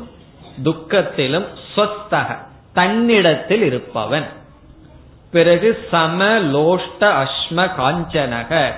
[0.63, 1.45] துக்கத்திலும்
[1.75, 2.37] சொத்தக
[2.73, 4.25] தன்னிடத்தில் இருப்பவன்.
[5.31, 8.71] பிறகு சம லோஷ்ட அஸ்ம காஞ்சனக.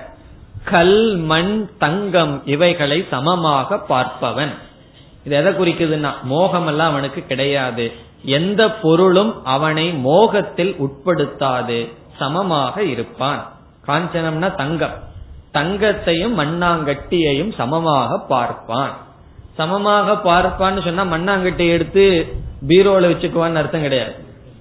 [0.65, 4.53] கல் மண் தங்கம் இவைகளை சமமாக பார்ப்பவன்.
[5.23, 7.91] இது எதை குறிக்குதுன்னா மோகம் எல்லாம் அவனுக்கு கிடையாது.
[8.23, 11.91] எந்த பொருளும் அவனை மோகத்தில் உட்படுத்தாது.
[12.19, 13.51] சமமாக இருப்பான்.
[13.87, 15.03] காஞ்சனம்னா தங்கம்.
[15.53, 18.93] தங்கத்தையும் மண்ணாங்கட்டியையும் சமமாக பார்ப்பான்.
[19.53, 22.33] சமமாக பார்ப்பான்னு சொன்னா மண்ணாங்கட்டி எடுத்து
[22.67, 24.13] பீரோல வச்சுக்குவான்னு அர்த்தம் கிடையாது.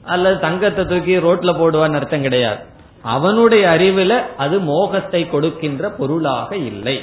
[0.04, 2.72] அல்லது தங்கத்தை தூக்கி ரோட்ல போடுவான்னு அர்த்தம் கிடையாது.
[3.04, 7.00] அவனுடைய அறிவுல அது மோகத்தை கொடுக்கின்ற பொருளாக இல்லை.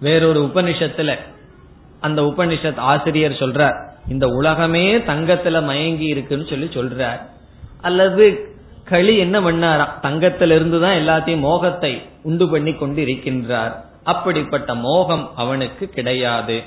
[0.00, 1.18] வேறொரு உபனிஷத்துல
[2.00, 7.20] அந்த உபனிஷத் ஆசிரியர் சொல்றார் இந்த உலகமே தங்கத்துல மயங்கி இருக்குன்னு சொல்லி சொல்றார்.
[7.82, 8.54] அல்லது
[8.84, 10.00] களி என்ன பண்ணாராம்?
[10.02, 13.72] தங்கத்திலிருந்து தான் எல்லாத்தையும் மோகத்தை உண்டு பண்ணி கொண்டு இருக்கின்றார்
[14.04, 16.62] அப்படிப்பட்ட மோகம் அவனுக்கு கிடையாது.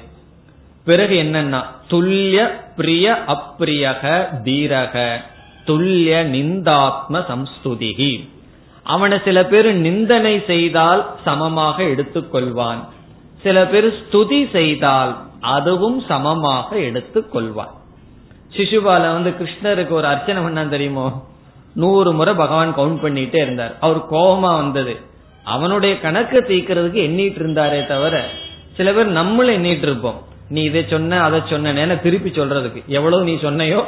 [0.86, 5.18] பிறகு என்னன்னா துல்லிய பிரிய அப்பிரியக தீரக.
[5.70, 8.12] துல்லிய நிந்தாத்ம சம்ஸ்துதிகி
[8.94, 12.80] அவனை சில பேர் நிந்தனை செய்தால் சமமாக எடுத்துக்கொள்வான்.
[13.44, 15.12] சில பேர் ஸ்துதி செய்தால்
[15.56, 17.74] அதுவும் சமமாக எடுத்துக்கொள்வான்.
[18.56, 21.08] சிசுபால வந்து கிருஷ்ணருக்கு ஒரு அர்ச்சனை பண்ணான் தெரியுமோ?
[21.74, 23.76] நூறு முறை பகவான் கவுண்ட் பண்ணிட்டே இருந்தார்.
[23.80, 24.96] அவர் கோபமா வந்தது.
[25.44, 28.16] அவனுடைய கணக்கு தீக்கிறதுக்கு எண்ணிட்டு இருந்தாரே தவிர
[28.78, 30.20] சில பேர் நம்மளும் எண்ணிட்டு இருப்போம்.
[30.50, 32.82] நீ இதை சொன்ன அதை சொன்ன திருப்பி சொல்றதுக்கு.
[32.98, 33.82] எவ்வளவு நீ சொன்னையோ?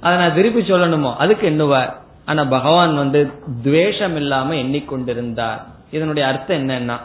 [0.00, 1.16] அதை நான் திருப்பி சொல்லணுமோ?
[1.16, 1.92] அதுக்கு எண்ணுவார்
[2.24, 3.30] ஆனா பகவான் வந்து
[3.62, 5.60] துவேஷம் இல்லாம எண்ணிக்கொண்டிருந்தார்.
[5.90, 6.96] இதனுடைய அர்த்தம் என்னன்னா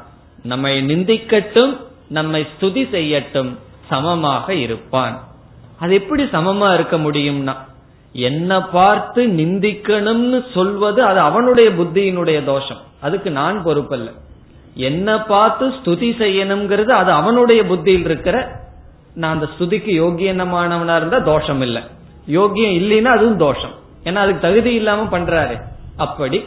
[0.43, 1.77] நம்மை நிந்திக்கட்டும்
[2.07, 3.51] நம்மை ஸ்துதி செய்யட்டும்
[3.89, 5.15] சமமாக இருப்பான்.
[5.79, 7.55] அது எப்படி சமமா இருக்க முடியும்னா
[8.11, 12.81] என்ன பார்த்து நிந்திக்கணும்னு சொல்வது அது அவனுடைய புத்தியினுடைய தோஷம்.
[13.01, 14.09] அதுக்கு நான் பொறுப்பல்ல.
[14.75, 18.37] என்ன பார்த்து ஸ்துதி செய்யணுங்கிறது அது அவனுடைய புத்தியில் இருக்கிற
[19.13, 21.81] நான் அந்த ஸ்துதிக்கு யோகியனமானவனா இருந்தா தோஷம் இல்லை
[22.28, 23.74] யோகியம் இல்லைன்னா அதுவும் தோஷம்.
[24.03, 25.61] ஏன்னா அதுக்கு தகுதி இல்லாம பண்றாரு.
[25.97, 26.43] அப்படி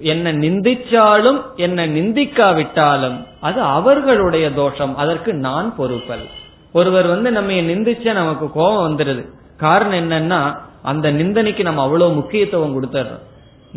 [0.00, 4.96] என்ன நிந்திச்சாலும் என்ன நிந்திக்காவிட்டாலும் அது அவர்களுடைய தோஷம்.
[4.96, 6.26] அதற்கு நான் பொறுப்பல்.
[6.72, 13.20] ஒருவர் வந்து நம்ம நிந்திச்சா நமக்கு கோபம் வந்துடுது காரணம் என்னன்னா அந்த நிந்தனைக்கு நம்ம அவ்வளவு முக்கியத்துவம் கொடுத்துறோம்.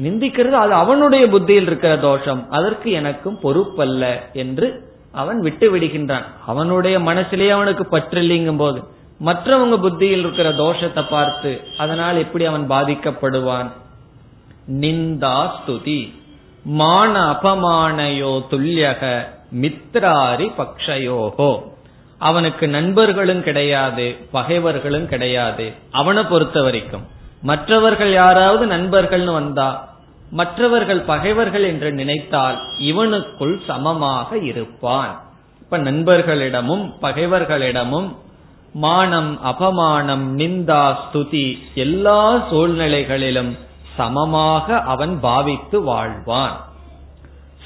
[0.03, 2.49] நிந்திக்கிறது அது அவனுடைய புத்தியில் இருக்கிற தோஷம்.
[2.49, 6.23] அதற்கு எனக்கும் பொறுப்பல்ல என்று அவன் விட்டு விடுகின்றான்.
[6.45, 8.83] அவனுடைய மனசிலேயே அவனுக்கு பற்றில்லைங்கும் போது
[9.25, 13.69] மற்றவங்க புத்தியில் இருக்கிற தோஷத்தை பார்த்து அதனால் எப்படி அவன் பாதிக்கப்படுவான்?
[14.71, 16.13] நிந்தா ஸ்துதி.
[16.63, 19.03] மான அபமானயோ துல்லியக
[19.61, 21.51] மித்ராரி பக்ஷயோகோ.
[22.17, 25.73] அவனுக்கு நண்பர்களும் கிடையாது பகைவர்களும் கிடையாது.
[25.91, 27.05] அவனை பொறுத்த வரைக்கும்.
[27.41, 29.69] மற்றவர்கள் யாராவது நண்பர்கள்னு வந்தா
[30.31, 35.21] மற்றவர்கள் பகைவர்கள் என்று நினைத்தால் இவனுக்குள் சமமாக இருப்பான்.
[35.61, 38.09] இப்ப நண்பர்களிடமும் பகைவர்களிடமும்
[38.73, 43.51] மானம் அபமானம் நிந்தா ஸ்துதி எல்லா சூழ்நிலைகளிலும்
[43.97, 46.57] சமமாக அவன் பாவித்து வாழ்வான்.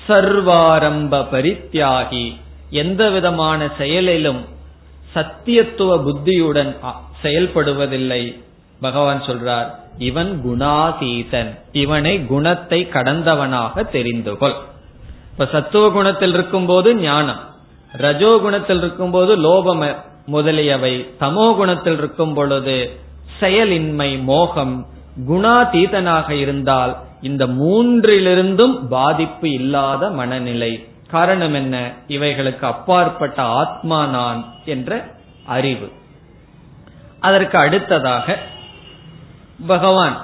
[0.08, 2.36] சர்வாரம்ப பரித்தியாகி
[2.70, 4.41] எந்த விதமான செயலிலும்
[5.16, 6.78] சத்தியத்துவ புத்தியுடன்
[7.24, 8.39] செயல்படுவதில்லை.
[8.82, 11.51] பகவான் சொல்றார் இவன் குணாதீதன்.
[11.72, 14.56] இவனை குணத்தை கடந்தவனாக தெரிந்து கொள்
[15.32, 17.39] இப்ப சத்துவ குணத்தில் இருக்கும் போது ஞானம்
[17.91, 19.95] ரஜோ குணத்தில் இருக்கும் போது லோபம்
[20.26, 22.97] முதலியவை தமோ குணத்தில் இருக்கும் பொழுது
[23.39, 24.86] செயலின்மை மோகம்
[25.30, 30.88] குணாதீதனாக இருந்தால் இந்த மூன்றிலிருந்தும் பாதிப்பு இல்லாத மனநிலை.
[31.07, 31.91] காரணம் என்ன?
[32.07, 35.05] இவைகளுக்கு அப்பாற்பட்ட ஆத்மா நான் என்ற
[35.45, 35.91] அறிவு.
[37.19, 38.38] அதற்கு அடுத்ததாக
[39.67, 40.17] பகவான்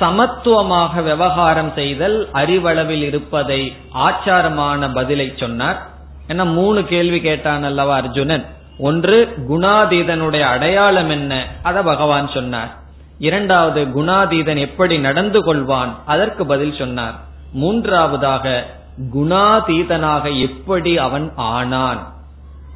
[0.00, 5.86] சமத்துவமாக விவகாரம் செய்தல் அறிவளவில் இருப்பதை ஆச்சாரமான பதிலை சொன்னார்.
[6.26, 8.44] என்ன மூணு கேள்வி கேட்டான் அல்லவா அர்ஜுனன்?
[8.78, 11.46] ஒன்று குணாதீதனுடைய அடையாளம் என்ன?
[11.62, 12.76] அத பகவான் சொன்னார்.
[13.18, 15.94] இரண்டாவது குணாதீதன் எப்படி நடந்து கொள்வான்?
[16.06, 17.14] அதற்கு பதில் சொன்னார்.
[17.52, 18.66] மூன்றாவதாக
[19.14, 22.12] குணாதீதனாக எப்படி அவன் ஆனான்?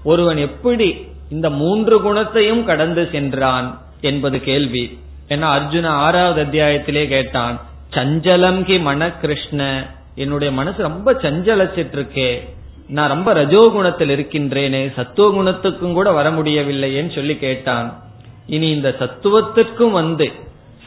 [0.04, 4.98] ஒருவன் எப்படி இந்த மூன்று குணத்தையும் கடந்து சென்றான் என்பது கேள்வி.
[5.28, 9.86] ஏன்னா அர்ஜுன ஆறாவது அத்தியாயத்திலே கேட்டான் சஞ்சலம் கி மன கிருஷ்ண?
[10.14, 12.48] என்னுடைய மனசு ரொம்ப சஞ்சலச்சிட்டு இருக்கே.
[12.88, 18.02] நான் ரொம்ப ரஜோகுணத்தில் இருக்கின்றேனே சத்துவ குணத்துக்கும் கூட வர முடியவில்லையேன்னு சொல்லி கேட்டான்.
[18.46, 20.32] இனி இந்த சத்துவத்திற்கும் வந்து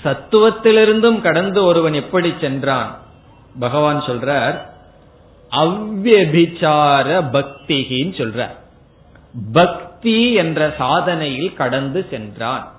[0.04, 3.00] சத்துவத்திலிருந்தும் கடந்து ஒருவன் எப்படி சென்றான்?
[3.60, 4.58] பகவான் சொல்றார்
[5.52, 8.56] அவ்வபிச்சார பக்திகின்னு சொல்றார்.
[9.54, 12.72] பக்தி என்ற சாதனையில் கடந்து சென்றான்.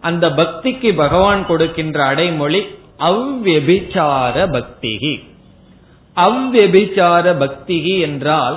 [0.00, 2.60] அந்த பக்திக்கு பகவான் கொடுக்கின்ற அடைமொழி
[2.98, 5.32] அவ்வபிச்சார பக்திகி
[6.16, 8.56] அவ்வெபிச்சார பக்திகி என்றால்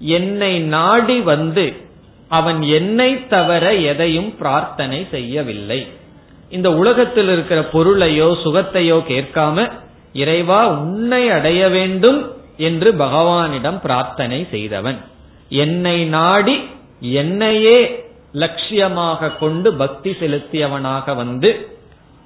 [0.00, 1.88] என்னை நாடி வந்து
[2.28, 5.86] அவன் என்னை தவிர எதையும் பிரார்த்தனை செய்யவில்லை.
[6.50, 9.70] இந்த உலகத்தில் இருக்கிற பொருளையோ சுகத்தையோ கேட்காம
[10.12, 12.20] இறைவா உன்னை அடைய வேண்டும்
[12.56, 14.98] என்று பகவானிடம் பிரார்த்தனை செய்தவன்.
[15.48, 16.56] என்னை நாடி
[17.00, 17.78] என்னையே
[18.34, 21.50] லட்சியமாக கொண்டு பக்தி செலுத்தியவனாக வந்து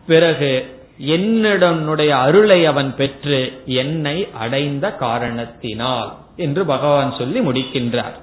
[0.07, 0.53] பிறகு
[0.99, 8.23] என்னிடனுடைய அருளை அவன் பெற்று என்னை அடைந்த காரணத்தினால் என்று பகவான் சொல்லி முடிக்கின்றார்.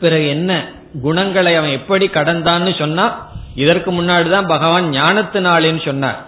[0.00, 0.68] பிறகு என்ன?
[1.02, 6.26] குணங்களை அவன் எப்படி கடந்தான்னு சொன்னா இதற்கு முன்னாடிதான் பகவான் ஞானத்தினாலேன்னு சொன்னார்.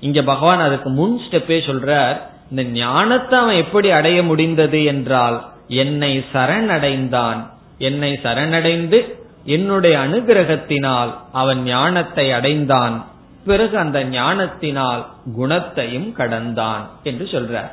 [0.00, 2.16] இங்க பகவான் அதுக்கு முன் ஸ்டெப்பே சொல்றார்
[2.50, 7.46] இந்த ஞானத்தை அவன் எப்படி அடைய முடிந்தது என்றால் என்னை சரணடைந்தான்.
[7.78, 13.06] என்னை சரணடைந்து என்னுடைய அனுகிரகத்தினால் அவன் ஞானத்தை அடைந்தான்.
[13.50, 15.02] பிறகு அந்த ஞானத்தினால்
[15.36, 17.70] குணத்தையும் கடந்தான் என்று சொல்றார்.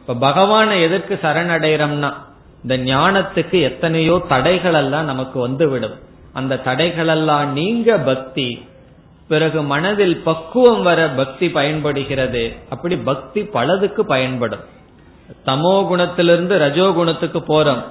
[0.00, 2.10] இப்ப பகவானை எதற்கு சரணடைறோம்னா
[2.64, 5.96] இந்த ஞானத்துக்கு எத்தனையோ தடைகள் எல்லாம் நமக்கு வந்துவிடும்.
[6.32, 8.48] அந்த தடைகளெல்லாம் நீங்க பக்தி
[9.28, 12.42] பிறகு மனதில் பக்குவம் வர பக்தி பயன்படுகிறது.
[12.70, 14.64] அப்படி பக்தி பலதுக்கு பயன்படும்.
[15.46, 17.82] தமோ குணத்திலிருந்து ரஜோ குணத்துக்கு போறோம்.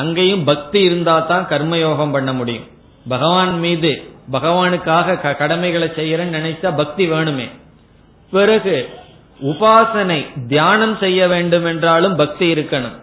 [0.00, 2.66] அங்கேயும் பக்தி இருந்தா தான் கர்மயோகம் பண்ண முடியும்.
[3.08, 7.50] பகவான் மீது பகவானுக்காக கடமைகளை செய்யறேன்னு நினைச்சா பக்தி வேணுமே.
[8.30, 8.88] பிறகு
[9.42, 12.98] உபாசனை தியானம் செய்ய வேண்டும் என்றாலும் பக்தி இருக்கணும்.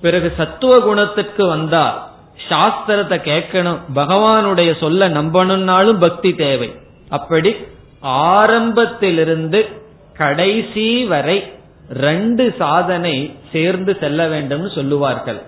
[0.00, 2.10] பிறகு சத்துவ குணத்துக்கு வந்தா
[2.50, 6.74] சாஸ்திரத்தை கேட்கணும் பகவானுடைய சொல்ல நம்பணும்னாலும் பக்தி தேவை.
[7.08, 7.56] அப்படி
[8.00, 9.68] ஆரம்பத்திலிருந்து
[10.16, 11.52] கடைசி வரை
[11.90, 15.42] ரெண்டு சாதனை சேர்ந்து செல்ல வேண்டும்னு சொல்லுவார்கள்.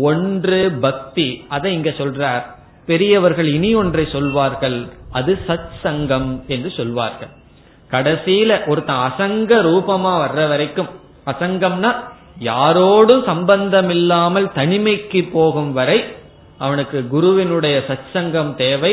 [0.00, 2.56] ஒன்று பக்தி அதை இங்க சொல்றார்.
[2.88, 4.78] பெரியவர்கள் இனி ஒன்றை சொல்வார்கள்
[5.18, 7.32] அது சத் சங்கம் என்று சொல்வார்கள்.
[7.90, 10.90] கடைசியில ஒருத்தன் அசங்க ரூபமா வர்ற வரைக்கும்
[11.26, 11.90] அசங்கம்னா
[12.42, 15.98] யாரோடும் சம்பந்தம் இல்லாமல் தனிமைக்கு போகும் வரை
[16.58, 18.92] அவனுக்கு குருவினுடைய சச்சங்கம் தேவை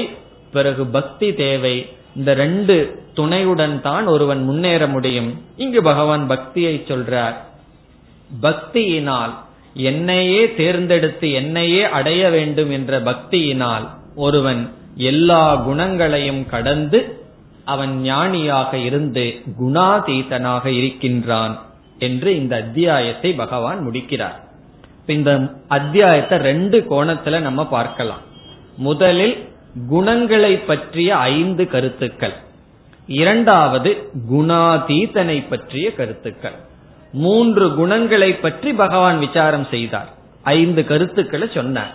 [0.55, 1.75] பிறகு பக்தி தேவை.
[2.15, 2.75] இந்த ரெண்டு
[3.13, 5.31] துணையுடன் தான் ஒருவன் முன்னேற முடியும்.
[5.57, 7.37] இங்கு பகவான் பக்தியை சொல்றார்.
[8.41, 9.33] பக்தியினால்
[9.75, 17.19] என்னையே தேர்ந்தெடுத்து என்னையே அடைய வேண்டும் என்ற பக்தியினால் ஒருவன் எல்லா குணங்களையும் கடந்து
[17.65, 21.61] அவன் ஞானியாக இருந்து குணாதீதனாக இருக்கின்றான்
[21.99, 24.43] என்று இந்த அத்தியாயத்தை பகவான் முடிக்கிறார்.
[25.05, 28.21] இந்த அத்தியாயத்தை ரெண்டு கோணத்துல நம்ம பார்க்கலாம்.
[28.77, 29.47] முதலில்
[29.87, 32.33] குணங்களை பற்றிய ஐந்து கருத்துக்கள்.
[33.07, 36.55] இரண்டாவது குணாதீதனை பற்றிய கருத்துக்கள்.
[37.15, 40.09] மூன்று குணங்களை பற்றி பகவான் விசாரம் செய்தார்.
[40.43, 41.93] ஐந்து கருத்துக்களை சொன்னார்.